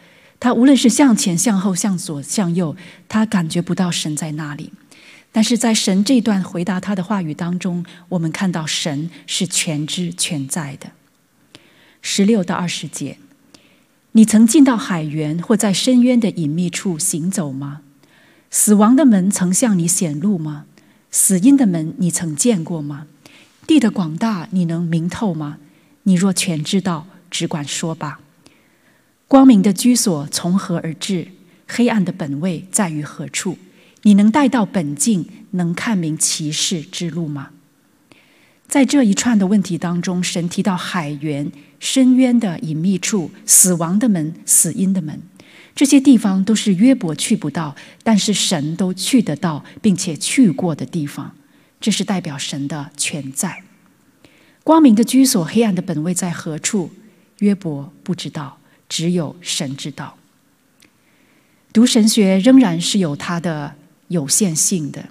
[0.40, 2.76] 他无论是向前、向后、向左、向右，
[3.08, 4.72] 他感觉不到神在那里。
[5.30, 10.92] 但是在神这段回答他的话语当中，我们看到神是全知全在的。
[12.00, 13.18] 十六到二十节，
[14.18, 17.82] 你曾进到海源或在深渊的隐秘处行走吗？
[18.50, 20.64] 死亡的门曾向你显露吗？
[21.08, 23.06] 死因的门你曾见过吗？
[23.64, 25.58] 地的广大你能明透吗？
[26.02, 28.18] 你若全知道，只管说吧。
[29.28, 31.28] 光明的居所从何而至？
[31.68, 33.56] 黑暗的本位在于何处？
[34.02, 37.50] 你能带到本境，能看明其事之路吗？
[38.68, 41.50] 在这一串的问题当中，神提到海源、
[41.80, 45.20] 深渊的隐秘处、死亡的门、死因的门，
[45.74, 51.34] 这些地方都是约伯去不到，但是神都去得到，并且去过的地方。
[51.80, 53.62] 这是代表神的全在。
[54.62, 56.90] 光明的居所，黑暗的本位在何处？
[57.38, 58.58] 约伯不知道。
[58.88, 60.16] 只有神知道。
[61.74, 63.74] 读神学仍然是有它的
[64.08, 65.10] 有限性的，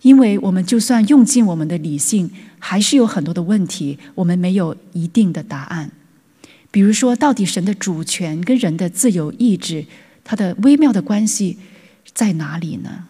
[0.00, 2.30] 因为我们就算用尽我们的理性，
[2.60, 5.90] 还是有很多的问题，我们没有一定的答案。
[6.70, 9.86] 比如说，到底神的主权跟人的自由意志，
[10.22, 11.58] 它的微妙的关系
[12.14, 13.08] 在哪里呢？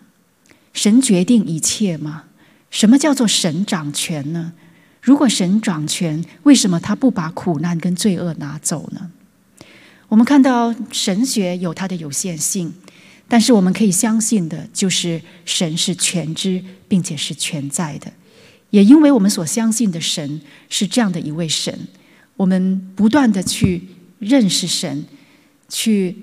[0.73, 2.25] 神决定一切吗？
[2.71, 4.55] 什么叫做神掌权呢？
[5.03, 9.11] 如果神掌权，为什么他不把苦难跟罪恶拿走呢？
[10.09, 12.73] 我们看到神学有它的有限性，
[13.29, 18.13] 但是我们可以相信的就是神是全知并且是全在的。
[18.71, 21.89] 也因为我们所相信的神是这样的一位神，
[22.37, 25.05] 我们不断的去认识神，
[25.69, 26.17] 去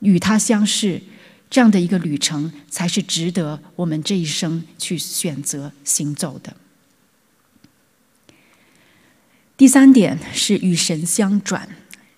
[0.00, 1.00] 与他相识，
[1.48, 6.56] 这样的一个旅程才是值得我们这一生去选择行走的。
[9.56, 11.68] 第三点是与神相转。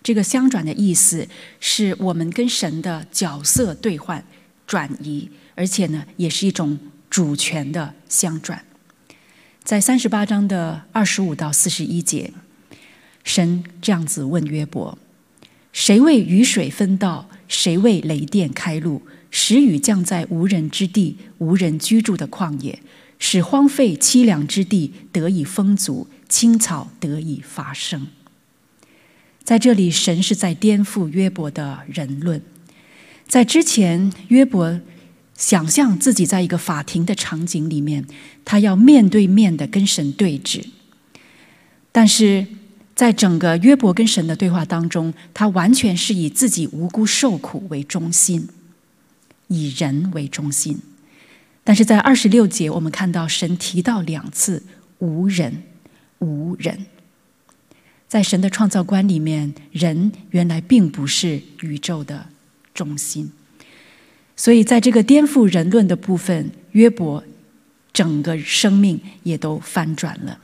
[0.03, 4.25] 这个相转的意思是我们跟神的角色兑换、
[4.67, 6.79] 转移，而且呢，也是一种
[7.11, 8.65] 主权的相转。
[9.67, 12.33] 在三十八章的二十五到四十一节，
[13.25, 14.97] 神这样子问约伯
[15.75, 17.29] ：“谁为雨水分道？
[17.49, 19.03] 谁为雷电开路？
[19.29, 22.79] 使雨降在无人之地、无人居住的旷野，
[23.19, 28.07] 使荒废凄凉之地得以丰足，青草得以发生。”
[29.43, 32.41] 在这里，神是在颠覆约伯的人论。
[33.27, 34.81] 在之前，约伯
[35.37, 38.07] 想象自己在一个法庭的场景里面，
[38.45, 40.65] 他要面对面的跟神对峙。
[41.93, 42.47] 但是
[42.95, 48.49] 在整个约伯跟神的对话当中，他完全是以自己无辜受苦为中心，
[49.49, 50.81] 以人为中心。
[51.63, 54.63] 但是在二十六节，我们看到神提到两次
[55.01, 55.65] “无人”，
[56.21, 56.87] 无人。
[58.09, 62.27] 在神的创造观里面，人原来并不是宇宙的
[62.73, 63.33] 中心，
[64.37, 67.25] 所以在这个颠覆人论的部分，约伯
[67.93, 70.39] 整个生命也都翻转了。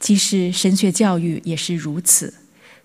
[0.00, 2.32] 其实神学教育也是如此，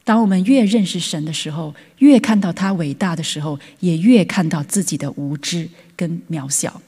[0.04, 6.82] 当我们越认识神的时候，越看到他伟大的时候，也越看到自己的无知跟渺小。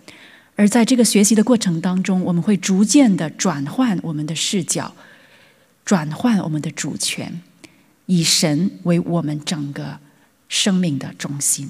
[0.56, 4.96] 而在这个学习的过程当中，我们会逐渐的转换我们的视角。
[5.86, 7.44] 转换我们的主权，
[8.08, 10.00] 以神为我们整个
[10.50, 11.70] 生命的中心。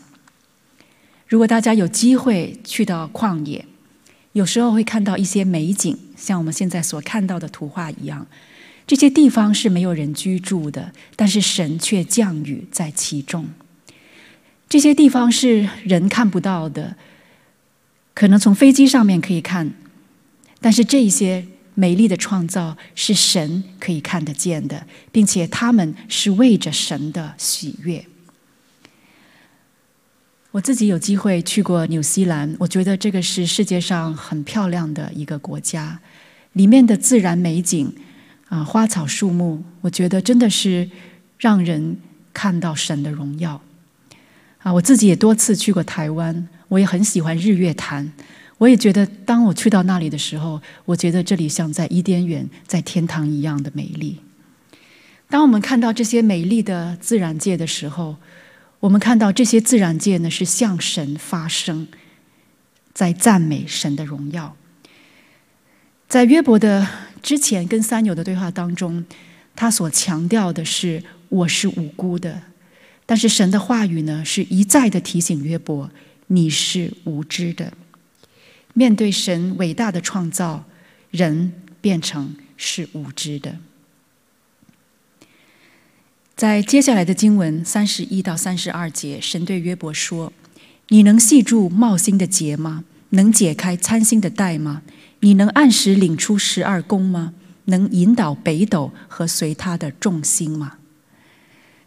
[1.28, 3.66] 如果大家有机会去到旷野，
[4.34, 8.26] 有时候会看到一些美景，像我们现在所看到的图画一样。
[8.88, 13.48] 这些地方是没有人居住的，但是神却降雨在其中。
[14.70, 16.96] 这些地方是人看不到的，
[18.14, 19.74] 可能从飞机上面可以看，
[20.60, 21.48] 但是这些。
[21.78, 28.06] 美丽的创造是神可以看得见的，并且他们是为着神的喜悦。
[30.56, 36.00] 我自己有机会去过纽西兰，我觉得这个是世界上很漂亮的一个国家，
[36.54, 37.94] 里面的自然美景
[38.48, 40.90] 啊，花草树木，我觉得真的是
[41.38, 41.98] 让人
[42.34, 43.60] 看到神的荣耀
[44.60, 44.72] 啊。
[44.72, 48.14] 我自己也多次去过台湾，我也很喜欢日月潭，
[48.58, 54.22] 我也觉得当我去到那里的时候，我觉得这里像在伊甸园、在天堂一样的美丽。
[55.28, 58.16] 当我们看到这些美丽的自然界的时候，
[58.86, 61.88] 我们看到这些自然界呢，是向神发声，
[62.94, 64.56] 在赞美神的荣耀。
[66.08, 66.88] 在约伯的
[67.24, 69.04] 之前跟三友的对话当中，
[69.56, 72.44] 他所强调的是我是无辜的，
[73.08, 75.90] 但是神的话语呢，是一再的提醒约伯，
[76.28, 77.74] 你是无知的。
[78.76, 80.64] 面对神伟大的创造，
[81.10, 83.58] 人变成是无知的。
[86.36, 90.34] 在接下来的经文三十一到三十二节，神对约伯说
[90.90, 92.84] ：“你能系住冒星的结吗？
[93.12, 94.82] 能解开参星的带吗？
[95.22, 97.34] 你能按时领出十二宫吗？
[97.66, 100.74] 能引导北斗和随他的众星吗？”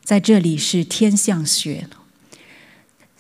[0.02, 1.86] 在这里是天象学，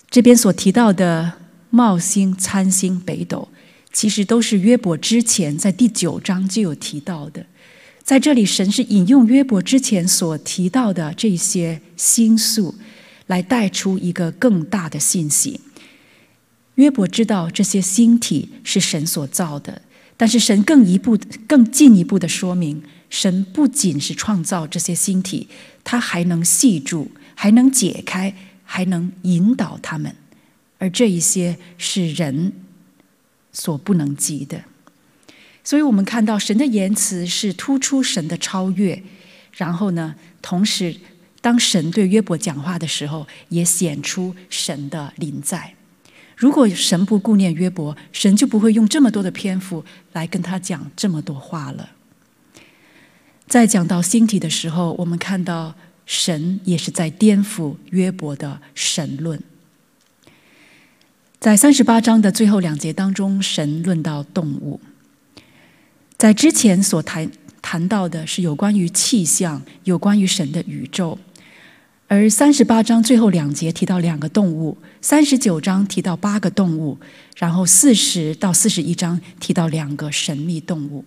[0.08, 1.34] 这边所提到的
[1.68, 3.50] 冒星、参星、北斗，
[3.92, 7.44] 其实都是约伯之前在第九章就有提到的。
[8.08, 12.74] 在这里，神是引用约伯之前所提到的这些星宿，
[13.26, 15.60] 来带出一个更大的信息。
[16.76, 19.82] 约伯知道这些星体是神所造的，
[20.16, 25.46] 但是神更一步、更进一步的说明，神不仅是创造这些星体，
[25.84, 28.34] 他还能系住，还能解开，
[28.64, 30.16] 还能引导他们，
[30.78, 32.54] 而这一些是人
[33.52, 34.64] 所不能及的。
[35.68, 39.02] 所以我们看到神的言辞是突出神的超越，
[39.52, 40.96] 然后呢，同时
[41.42, 45.74] 当神对约伯讲话的时候，也显出神的临在。
[46.34, 51.90] 如果神不顾念约伯，神就不会用这么多的篇幅来跟他讲这么多话了。
[53.46, 55.74] 在讲到星体的时候，我们看到
[56.06, 59.38] 神也是在颠覆约伯的神论。
[61.38, 64.80] 在三十八章的最后两节当中，神论到动物。
[66.18, 67.30] 在之前所谈
[67.62, 71.16] 谈到的是有关于气象，有关于神的宇宙，
[72.08, 76.98] 而三十八章最后两节提到两个动物，三十九章提到八个动物，
[77.36, 81.04] 然后四十到四十一章提到两个神秘动物。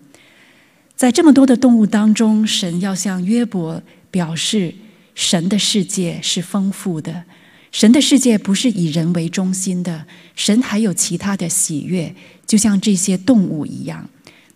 [0.96, 4.74] 在这么多的动物当中，神要向约伯表示，
[5.14, 7.26] 神的世界是丰富的，
[7.74, 10.06] 神的世界不是以人为中心的，
[10.38, 12.16] 神还有其他的喜悦，
[12.48, 14.10] 就像这些动物一样。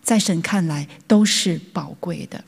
[0.05, 2.45] 在神看来都是宝贵的。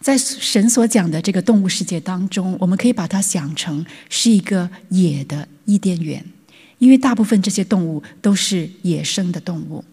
[0.00, 6.24] 在神所讲的这个动物世界当中，我们可以把它想成是一个野的伊甸园，
[6.78, 9.84] 因为大部分这些动物都是野生的动物，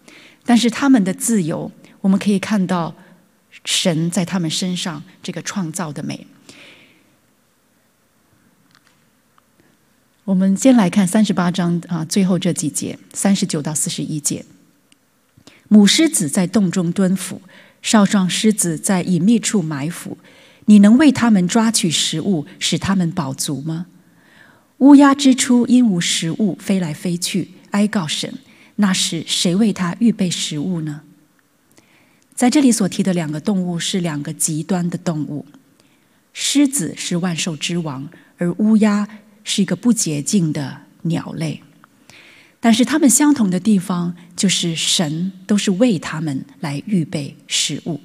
[0.44, 1.72] 但是他们的自由，
[2.02, 2.96] 我们可以看到
[3.64, 6.26] 神在他们身上这个创造的美。
[10.26, 14.44] 我们先来看三十八章啊，最后这几节，三十九到四十一节。
[15.74, 17.42] 母狮子在洞中蹲伏，
[17.82, 20.20] 少壮狮子在隐秘处埋伏。
[20.66, 23.88] 你能为他们抓取食物，使他们饱足吗？
[24.78, 28.36] 乌鸦之初因无食物飞来飞去，哀告神。
[28.76, 31.02] 那时谁为他预备食物呢？
[32.36, 35.48] 在这里所提的两个动物是两个极端的动物。
[36.34, 38.08] 狮子是万兽之王，
[38.38, 39.08] 而乌鸦
[39.44, 41.64] 是一个不洁净的鸟类。
[42.64, 48.00] 但是他们相同的地方就是神都是为他们来预备食物，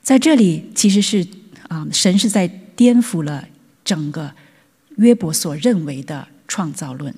[0.00, 1.26] 在这里其实是
[1.68, 3.46] 啊，神是在颠覆了
[3.84, 4.32] 整个
[4.96, 7.14] 约伯所认为的创造论，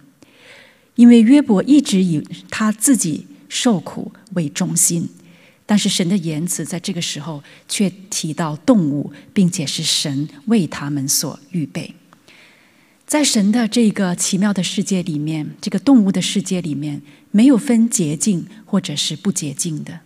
[0.96, 5.08] 因为约伯一直以他自己受苦为中心，
[5.64, 11.94] 但是神的言辞在这个时候却提到动物，并且是神为他们所预备。
[13.06, 17.00] 在神的这个奇妙的世界里面，这个动物的世界里面，
[17.30, 20.00] 没有分洁净或者是不洁净的。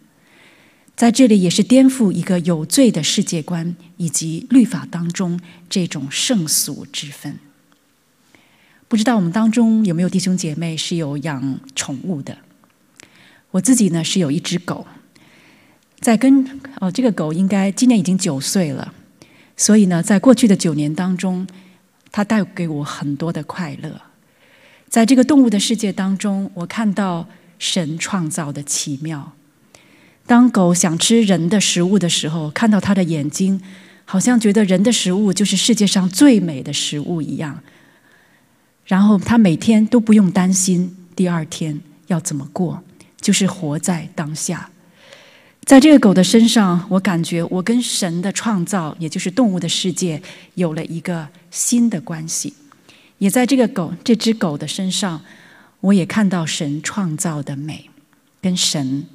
[0.94, 5.40] 在这里也是颠覆一个有罪的世界观以及律法当中
[5.70, 7.38] 这种圣俗之分。
[8.86, 12.36] 不知道我们当中有没有弟兄姐妹是有养宠物的？
[13.52, 14.86] 我自己呢是有一只狗，
[16.00, 18.92] 在跟哦这个狗应该今年已经九岁了，
[19.56, 21.46] 所以呢，在过去的九年当中。
[22.12, 24.00] 它带给我很多的快乐，
[24.88, 29.32] 在这个动物的世界当中，我看到神创造的奇妙。
[30.26, 33.60] 当狗想吃人的食物的时候，看到它的眼睛，
[34.04, 37.62] 好像觉得人的食物就是世界上最美的食物一样。
[38.84, 42.82] 然后它每天都不用担心第二天要怎么过，
[43.20, 44.70] 就是活在当下。
[45.64, 50.20] 在这个狗的身上，我感觉我跟神的创造，也就是动物的世界，
[50.54, 52.54] 有了一个新的关系。
[53.18, 55.22] 也在这个狗，这只狗的身上，
[55.80, 57.90] 我也看到神创造的美，
[58.40, 59.06] 跟神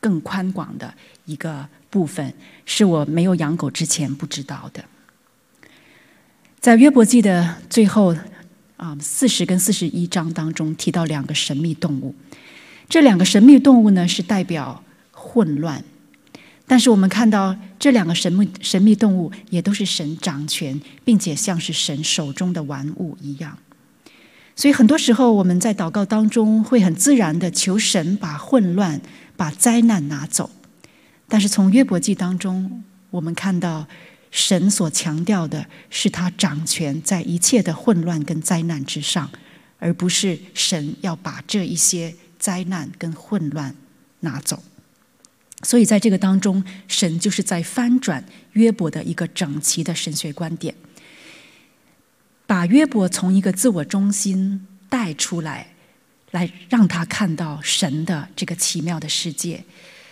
[0.00, 4.84] 更宽广的一个部分，是我没有养狗之前不知道的。
[6.58, 8.16] 在约伯记的最后
[8.76, 12.14] 啊，四十跟四十一章当中提到两个神秘动物，
[12.88, 14.82] 这两个神秘动物呢，是代表。
[15.18, 15.82] 混乱，
[16.66, 23.56] 但是我们看到这两个神秘神秘动物也都是神掌权，并且像是神手中的玩物一样。
[24.56, 29.00] 所以很多时候我们在祷告当中会很自然的求神把混乱、
[29.36, 30.50] 把灾难拿走。
[31.28, 33.86] 但是从约伯记当中，我们看到
[34.30, 39.30] 神所强调的是他掌权在一切的混乱跟灾难之上，
[39.78, 43.74] 而不是神要把这一些灾难跟混乱
[44.20, 44.62] 拿走。
[45.62, 50.74] 所以，在这个当中，神就是在翻转约伯的一个整齐的神学观点，
[52.46, 55.68] 把约伯从一个自我中心带出来，
[56.30, 59.64] 来让他看到神的这个奇妙的世界。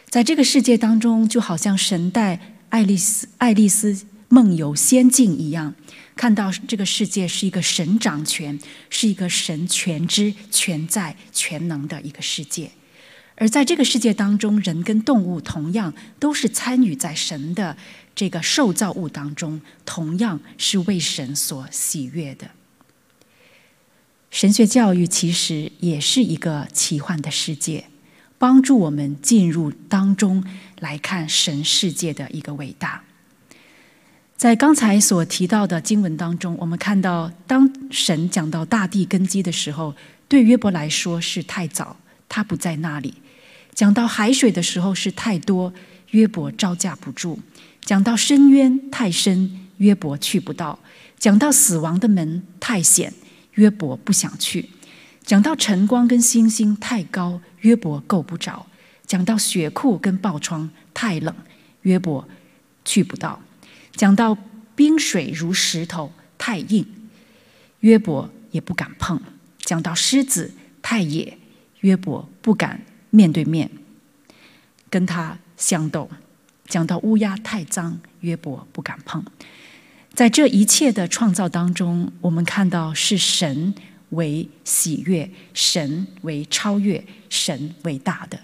[0.09, 5.75] 在这个世界当中，就好像神带爱丽丝爱丽丝梦游仙境一样，
[6.17, 12.71] 看到这个世界是一个神掌权，是一个神全知、全在、全能的一个世界。
[13.37, 17.77] 而在这个世界当中，人跟动物同样都是参与在神的
[18.15, 22.51] 这个受造物当中，同样是为神所喜悦的。
[24.31, 27.87] 神学教育其实也是一个奇幻的世界，
[28.39, 30.45] 帮助我们进入当中
[30.79, 33.03] 来看神世界的一个伟大。
[34.37, 39.95] 在刚才所提到的经文当中，我们看到，当神讲到大地根基的时候，
[40.29, 41.97] 对约伯来说是太早，
[42.29, 43.15] 他不在那里。
[43.75, 45.73] 讲到海水的时候是太多，
[46.11, 47.37] 约伯招架不住；
[47.81, 50.79] 讲到深渊太深，约伯去不到；
[51.19, 53.13] 讲到死亡的门太险，
[53.55, 54.65] 约伯不想去；
[55.25, 58.65] 讲到晨光跟星星太高，约伯够不着；
[59.07, 61.35] 讲到雪库跟爆窗太冷，
[61.83, 62.29] 约伯
[62.85, 63.41] 去不到；
[63.97, 64.39] 讲到
[64.77, 66.87] 冰水如石头太硬，
[67.81, 69.19] 约伯也不敢碰；
[69.59, 71.37] 讲到狮子太野，
[71.81, 72.81] 约伯不敢。
[73.15, 73.71] 面对面
[74.91, 76.11] 跟他相斗，
[76.67, 79.25] 讲到乌鸦太脏，约伯不敢碰。
[80.13, 83.73] 在这一切的创造当中，我们看到是神
[84.11, 88.41] 为喜悦，神为超越，神为大的。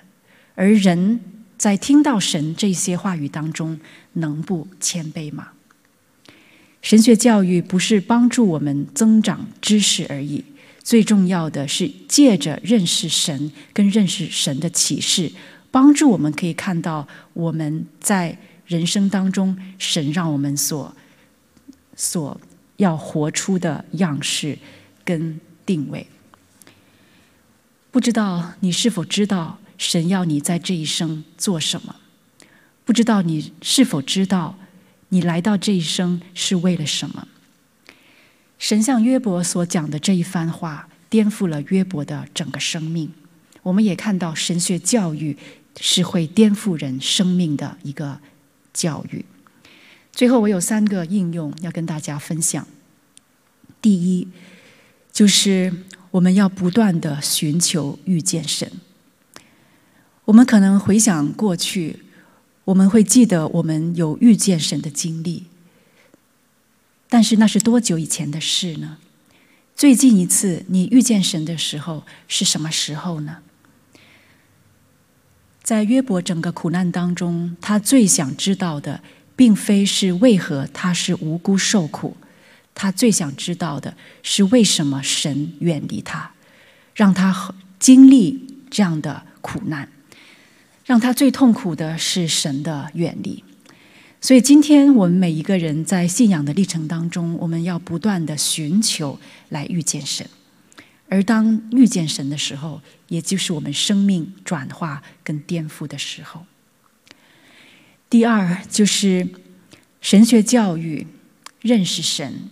[0.55, 1.21] 而人
[1.59, 3.81] 在听到神这些话语当中，
[4.13, 5.49] 能不谦卑吗？
[6.81, 10.45] 神学教育不是帮助我们增长知识而已。
[10.83, 15.31] 最重要的是借着认识神跟认识神的启示，
[15.71, 20.95] 帮助我们可以看到我们在人生当中神让我们所
[21.95, 22.41] 所
[22.79, 24.59] 要活出的样式
[25.05, 26.07] 跟定位。
[27.91, 31.97] 不知道你是否知道神要你在这一生做什么？
[32.85, 34.59] 不知道你是否知道
[35.11, 37.29] 你来到这一生是为了什么？
[38.61, 43.11] 神像约伯所讲的这一番话，颠覆了约伯的整个生命。
[43.63, 45.37] 我们也看到神学教育
[45.81, 48.21] 是会颠覆人生命的一个
[48.75, 49.25] 教育。
[50.13, 52.67] 最后，我有三个应用要跟大家分享。
[53.81, 54.29] 第一，
[55.11, 55.73] 就是
[56.11, 58.71] 我们要不断的寻求遇见神。
[60.27, 62.01] 我们可能回想过去，
[62.67, 65.47] 我们会记得我们有遇见神的经历。
[67.11, 68.97] 但是那是多久以前的事呢？
[69.77, 73.39] 最近一次你遇见神的时候是什么时候呢？
[75.63, 79.03] 在约伯整个苦难当中，他最想知道的，
[79.35, 82.17] 并非是为何他是无辜受苦，
[82.75, 86.33] 他最想知道的是为什么神远离他，
[86.95, 89.89] 让他经历这样的苦难，
[90.85, 93.43] 让他最痛苦的是神的远离。
[94.23, 99.19] 所以，今天我们每一个人在信仰的历程当中，我们要不断的寻求
[99.49, 100.29] 来遇见神。
[101.09, 106.45] 而当遇见神的时候，也就是我们生命转化跟颠覆的时候。
[108.11, 109.27] 第二，就是
[110.03, 111.07] 神学教育，
[111.63, 112.51] 认识神，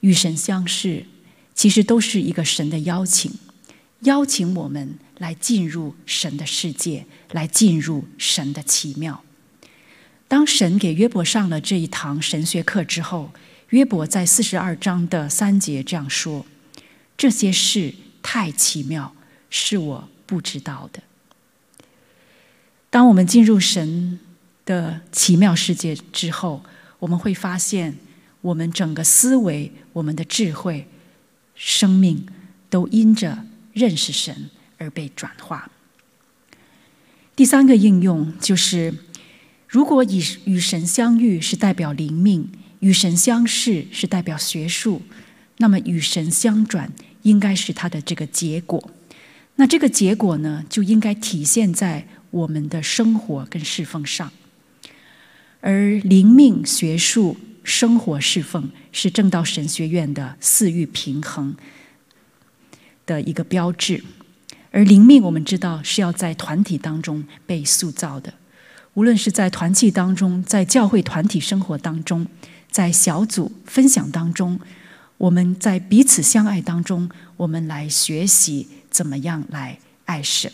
[0.00, 1.06] 与神相识，
[1.54, 3.30] 其实都是一个神的邀请，
[4.00, 9.22] 邀请我们来进入神的世界，来进入神的奇妙。
[10.28, 13.32] 当神给约伯上了这一堂神学课之后，
[13.70, 16.44] 约伯在四十二章的三节这样说
[17.16, 19.14] ：“这些事太奇妙，
[19.50, 21.02] 是我不知道的。
[22.90, 24.18] 当我们进入神
[24.64, 26.64] 的奇妙世界之后，
[26.98, 27.96] 我们会发现，
[28.40, 30.88] 我们整个思维、我们的智慧、
[31.54, 32.26] 生命，
[32.68, 35.70] 都因着认识神而被转化。
[37.36, 38.94] 第三个应用就是，
[39.66, 42.48] 如果以与神相遇是代表灵命，
[42.80, 45.02] 与神相识是代表学术，
[45.58, 46.92] 那么与神相转
[47.22, 48.90] 应该是它的这个结果。
[49.56, 54.30] 那这个结果呢，就应该体现在我们的生活跟侍奉上。
[55.60, 61.56] 而灵命、学术、生活、侍奉是正道神学院的四域平衡
[63.04, 64.04] 的一个标志。
[64.70, 68.34] 而灵命，我们知道是要在团体当中被塑造的，
[68.96, 72.26] 无论是在团契当中，在教会团体生活当中，
[72.70, 74.58] 在小组分享当中，
[75.18, 80.50] 我们在彼此相爱当中，我们来学习怎么样来爱神。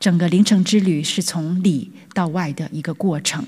[0.00, 3.44] 整个灵程之旅是从里到外的一个过程，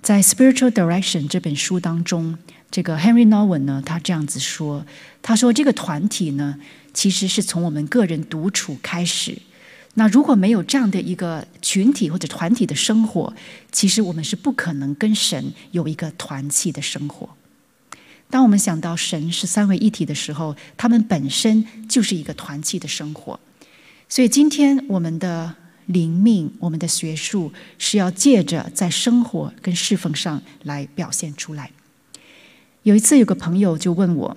[0.00, 2.38] 在《Spiritual Direction》这本书当中。
[2.70, 4.84] 这个 Henry Nowen 呢，他这样子说
[5.22, 6.58] ：“他说这个团体呢，
[6.92, 9.38] 其实是从我们个人独处开始。
[9.98, 13.34] 那如果没有这样的一个群体或者团体的生活，
[13.72, 17.28] 其实我们是不可能跟神有一个团契的生活。
[18.30, 23.40] 当我们想到神是三位一体的时候，他们本身就是一个团契的生活。
[24.08, 25.52] 所以今天我们的
[25.86, 31.72] 灵命、我们的学术，是要借着在生活跟侍奉上来表现出来。”
[32.84, 34.36] 有一次，有个朋友就问我，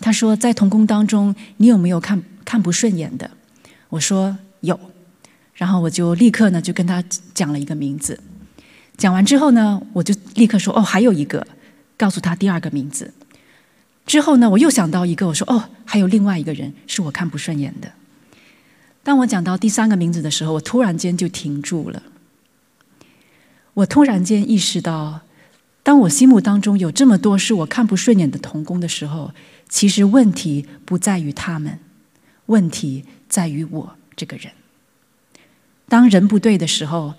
[0.00, 3.30] 他说：“在同工当中，你有没有看看不顺眼的？”
[3.90, 4.78] 我说：“有。”
[5.54, 7.02] 然后我就立刻呢就跟他
[7.32, 8.18] 讲了一个名字。
[8.96, 11.46] 讲完之后呢，我就立刻说：“哦，还有一个。”
[11.96, 13.14] 告诉他第二个名字。
[14.04, 17.92] 之后呢，我又想到一个，我说：“哦，还有另外一个人是我看不顺眼的。”
[19.04, 22.02] 当我讲到第三个名字的时候，我突然间就停住了。
[23.74, 25.20] 我突然间意识到。
[25.84, 29.32] 当我心目当中有这么多是我看不顺眼的同工的时候，
[29.68, 31.78] 其实问题不在于他们，
[32.46, 34.52] 问题在于我这个人。
[35.88, 37.14] 当人不对的时候，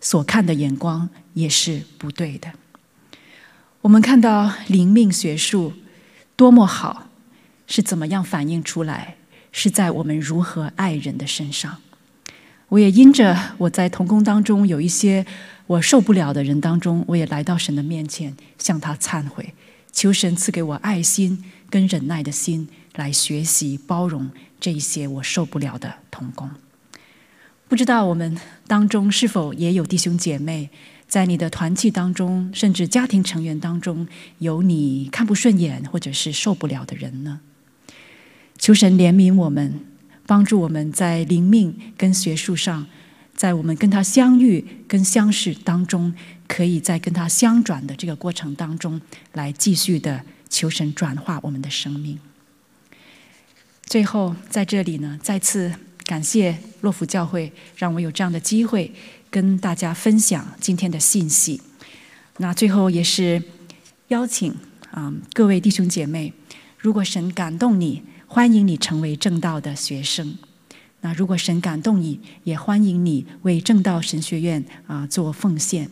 [0.00, 2.52] 所看的眼光也是不对的。
[3.82, 5.72] 我们看到灵命学术
[6.36, 7.08] 多么好，
[7.66, 9.16] 是怎么样反映出来？
[9.52, 11.78] 是在我们如何爱人的身上。
[12.68, 15.26] 我也因着我在同工当中有一些。
[15.68, 19.52] 我受不了的人当中，我也来到神的面前，向他忏悔，
[19.92, 24.30] 求神赐给我爱心跟忍耐的心，来学习包容
[24.60, 26.50] 这一些我受不了的童工。
[27.68, 30.70] 不知道我们当中是否也有弟兄姐妹，
[31.06, 34.06] 在你的团契当中，甚至家庭成员当中，
[34.38, 37.40] 有你看不顺眼或者是受不了的人呢？
[38.58, 39.80] 求神怜悯我们，
[40.26, 42.86] 帮助我们在灵命跟学术上。
[43.36, 46.12] 在我们跟他相遇、跟相识当中，
[46.48, 49.00] 可以在跟他相转的这个过程当中，
[49.34, 52.18] 来继续的求神转化我们的生命。
[53.88, 55.72] 最后，在这里呢，再次
[56.04, 58.92] 感谢洛福教会，让我有这样的机会
[59.30, 61.58] 跟大家分享今天的信息。
[62.36, 63.42] 那最后也是
[64.08, 64.54] 邀请
[64.90, 66.34] 啊、各位弟兄姐妹，
[66.76, 70.36] 如果神感动你，欢迎你成为正道的学生。
[71.00, 75.88] 那如果神感动你，也欢迎你为正道神学院啊做奉献，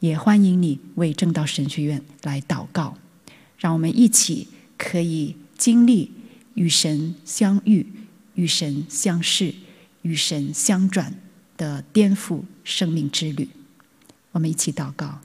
[0.00, 2.96] 也欢迎你为正道神学院来祷告，
[3.56, 6.10] 让我们一起可以经历
[6.54, 7.86] 与神相遇、
[8.34, 9.54] 与神相视、
[10.02, 11.14] 与神相转
[11.56, 13.48] 的颠覆生命之旅。
[14.32, 15.20] 我们一起祷告，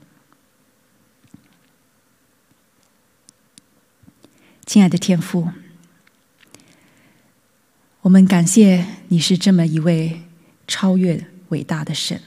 [4.64, 5.48] 亲爱的天父。
[8.02, 10.22] 我们感谢你是这么一位
[10.66, 12.22] 超越伟大的神，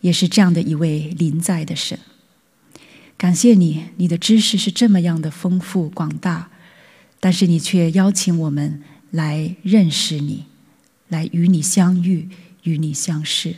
[0.00, 1.98] 也是这样的一位临在的神。
[3.18, 6.50] 感谢你，你的知识是这么样的丰富广大，
[7.26, 10.44] 但是你却邀请我们来认识你，
[11.08, 12.28] 来与你相遇，
[12.62, 13.56] 与你相识。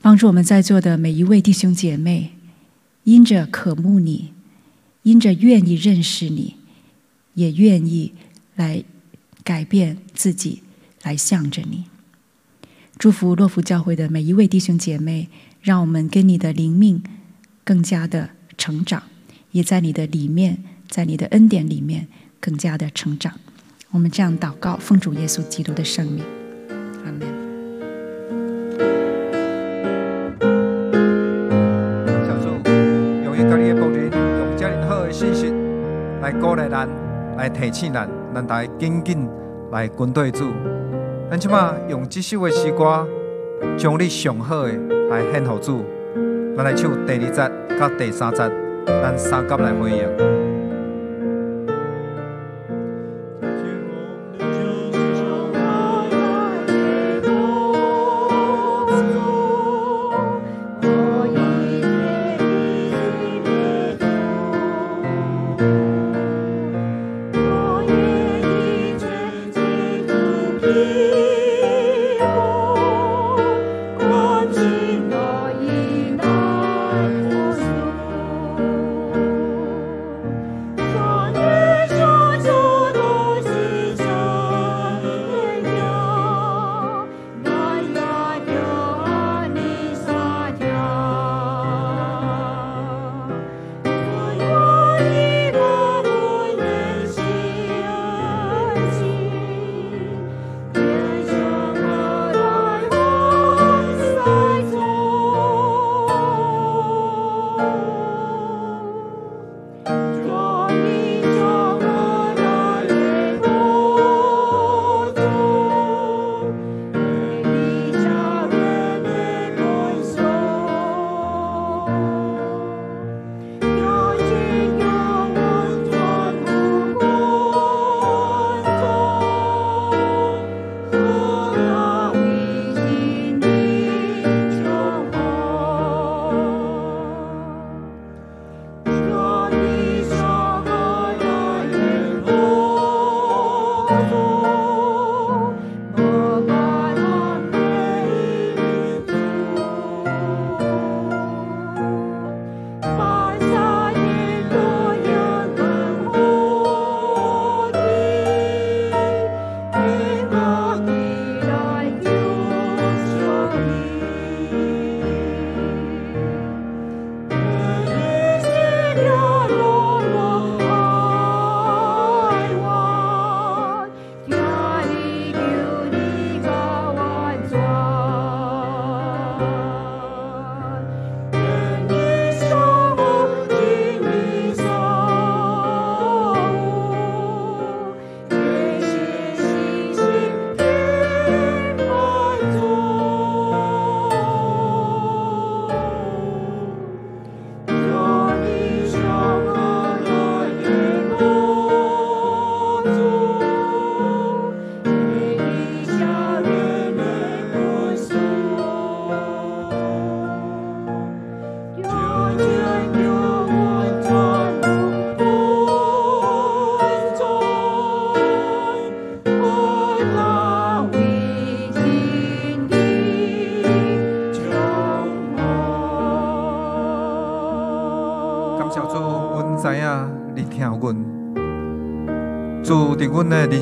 [0.00, 2.32] 帮助我们在座的每一位弟兄姐妹，
[3.04, 4.32] 因着渴慕你，
[5.04, 6.56] 因着愿意认识你，
[7.34, 8.12] 也愿意
[8.56, 8.82] 来。
[9.44, 10.64] 改变自己，
[11.04, 11.84] 来向着你。
[12.98, 15.28] 祝福洛福教会的每一位弟兄姐妹，
[15.60, 17.04] 让我们跟你的灵命
[17.62, 19.04] 更加的成长，
[19.52, 22.08] 也在你的里面，在你的恩典里面
[22.42, 23.32] 更加的成长。
[23.92, 26.24] 我们这样祷告，奉主耶稣基督的圣名，
[27.04, 27.20] 阿门。
[32.26, 32.48] 小主，
[33.24, 35.54] 用一个你的仆人，用家人好的信息。
[36.20, 36.88] 来鼓励咱，
[37.36, 39.28] 来提醒咱，咱大家紧紧
[39.70, 40.50] 来跟对主。
[41.30, 43.06] 咱即马用这首的诗歌，
[43.78, 44.72] 将你上好的
[45.08, 45.84] 来献给主。
[46.56, 47.30] 咱来唱第二节
[47.78, 48.50] 甲第三节，
[48.86, 50.51] 咱三甲来回应。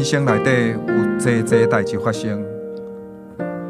[0.00, 2.42] 人生内底有侪侪代志发生，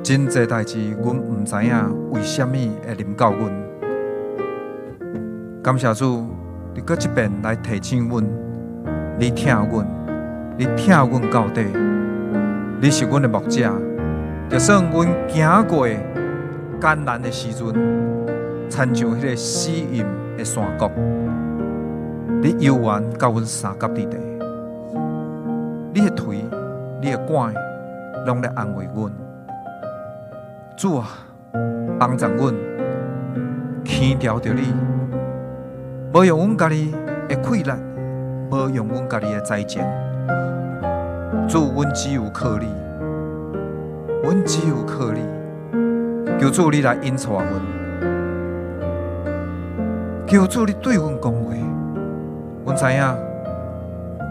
[0.00, 3.50] 真侪代志，阮毋知影为虾米会临到阮。
[5.60, 6.24] 感谢主，
[6.72, 8.24] 你搁一遍来提醒阮，
[9.18, 9.84] 你疼阮，
[10.56, 11.64] 你疼阮到底，
[12.80, 13.68] 你是阮的牧者。
[14.48, 17.74] 就算阮行过艰难的时阵，
[18.68, 20.06] 亲像迄个死荫
[20.38, 20.88] 的山谷，
[22.40, 24.29] 你犹原甲阮三甲伫地。
[25.92, 26.44] 你的腿，
[27.00, 27.52] 你的肝，
[28.24, 29.10] 拢来安慰阮。
[30.76, 31.08] 主啊，
[31.98, 32.54] 帮助阮，
[33.84, 34.72] 牵调着你，
[36.14, 36.94] 无用阮家己
[37.28, 37.70] 的气力，
[38.50, 39.82] 无用阮家己的才情。
[41.48, 42.66] 主，阮只有靠你，
[44.22, 45.20] 阮只有靠你。
[46.38, 47.46] 求主你来引导阮，
[50.28, 51.52] 求主你对阮讲话。
[52.64, 53.00] 阮知影，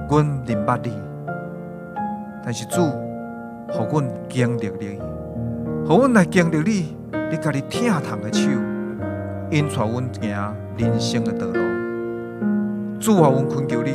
[0.10, 1.09] 阮明白你。
[2.43, 2.81] 但是主，
[3.69, 4.99] 互阮经历你，
[5.87, 6.95] 互阮来经历你，
[7.29, 8.49] 你家己疼痛的手，
[9.51, 11.59] 引带阮行人生的道路。
[12.99, 13.91] 主啊，阮恳求你，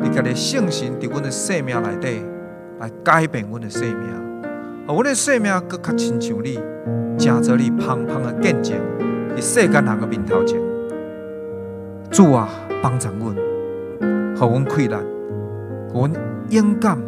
[0.00, 2.22] 你家己圣神伫阮的生命内底
[2.80, 4.08] 来改变阮的生命，
[4.86, 6.58] 互阮的生命搁较亲像你，
[7.18, 8.76] 成做你芳芳的见证，
[9.36, 10.58] 伫世间人的面头前。
[12.10, 12.48] 主啊，
[12.82, 14.96] 帮助阮，互阮气力，
[15.92, 16.12] 阮
[16.50, 16.98] 勇敢。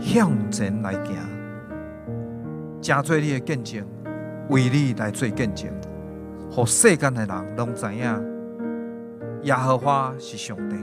[0.00, 1.16] 向前来行，
[2.80, 3.86] 真做你的见证，
[4.48, 5.70] 为你来做见证，
[6.56, 8.38] 让世间的人拢知影
[9.42, 10.76] 耶和华是上帝，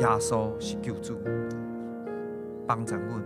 [0.00, 1.18] 耶稣是救主，
[2.66, 3.22] 帮助阮。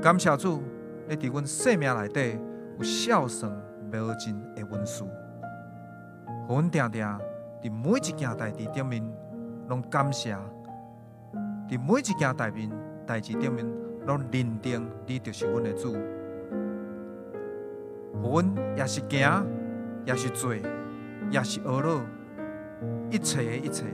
[0.00, 0.62] 感谢主，
[1.08, 2.38] 你伫阮生命内底
[2.78, 3.50] 有孝顺
[3.92, 5.04] 无尽的恩赐，
[6.46, 7.06] 互阮定定
[7.62, 9.02] 伫每一件代志顶面
[9.68, 10.34] 拢感谢，
[11.68, 12.70] 伫每一件代面
[13.06, 13.66] 代志顶面
[14.06, 15.96] 拢认定你就是阮的主。
[18.22, 19.46] 互阮也是行，
[20.06, 20.54] 也是做，
[21.30, 22.00] 也是学乐，
[23.10, 23.84] 一切的一切，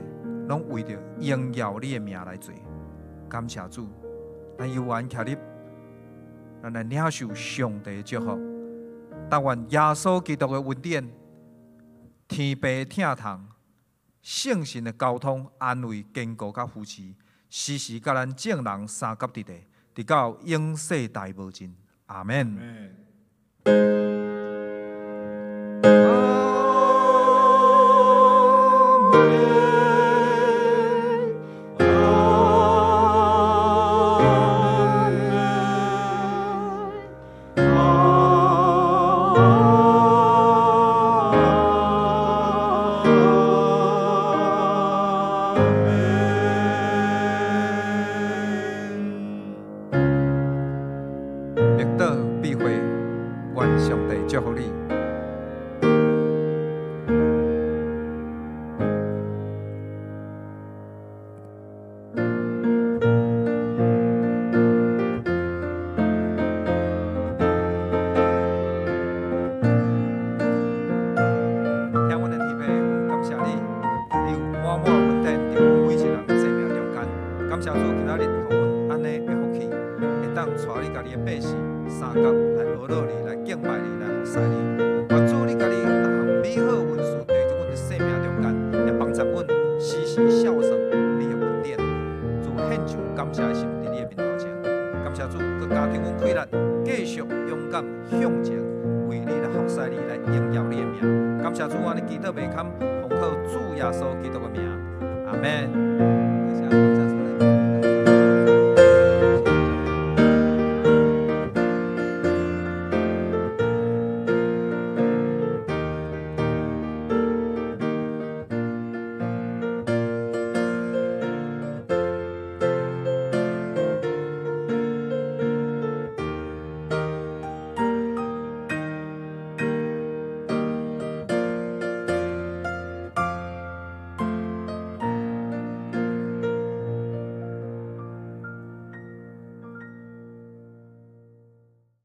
[0.47, 2.53] 拢为着荣耀你的名来做。
[3.27, 3.87] 感谢主，
[4.57, 5.37] 咱有缘徛伫，
[6.61, 8.37] 咱来领受上帝的祝福。
[9.29, 11.09] 但愿耶稣基督的恩典、
[12.27, 13.47] 天父疼痛、
[14.21, 17.03] 圣神的交通、安慰、坚固甲扶持，
[17.49, 19.53] 时时甲咱正人三甲伫地，
[19.93, 21.75] 直到永世代无尽。
[22.05, 22.57] 阿门。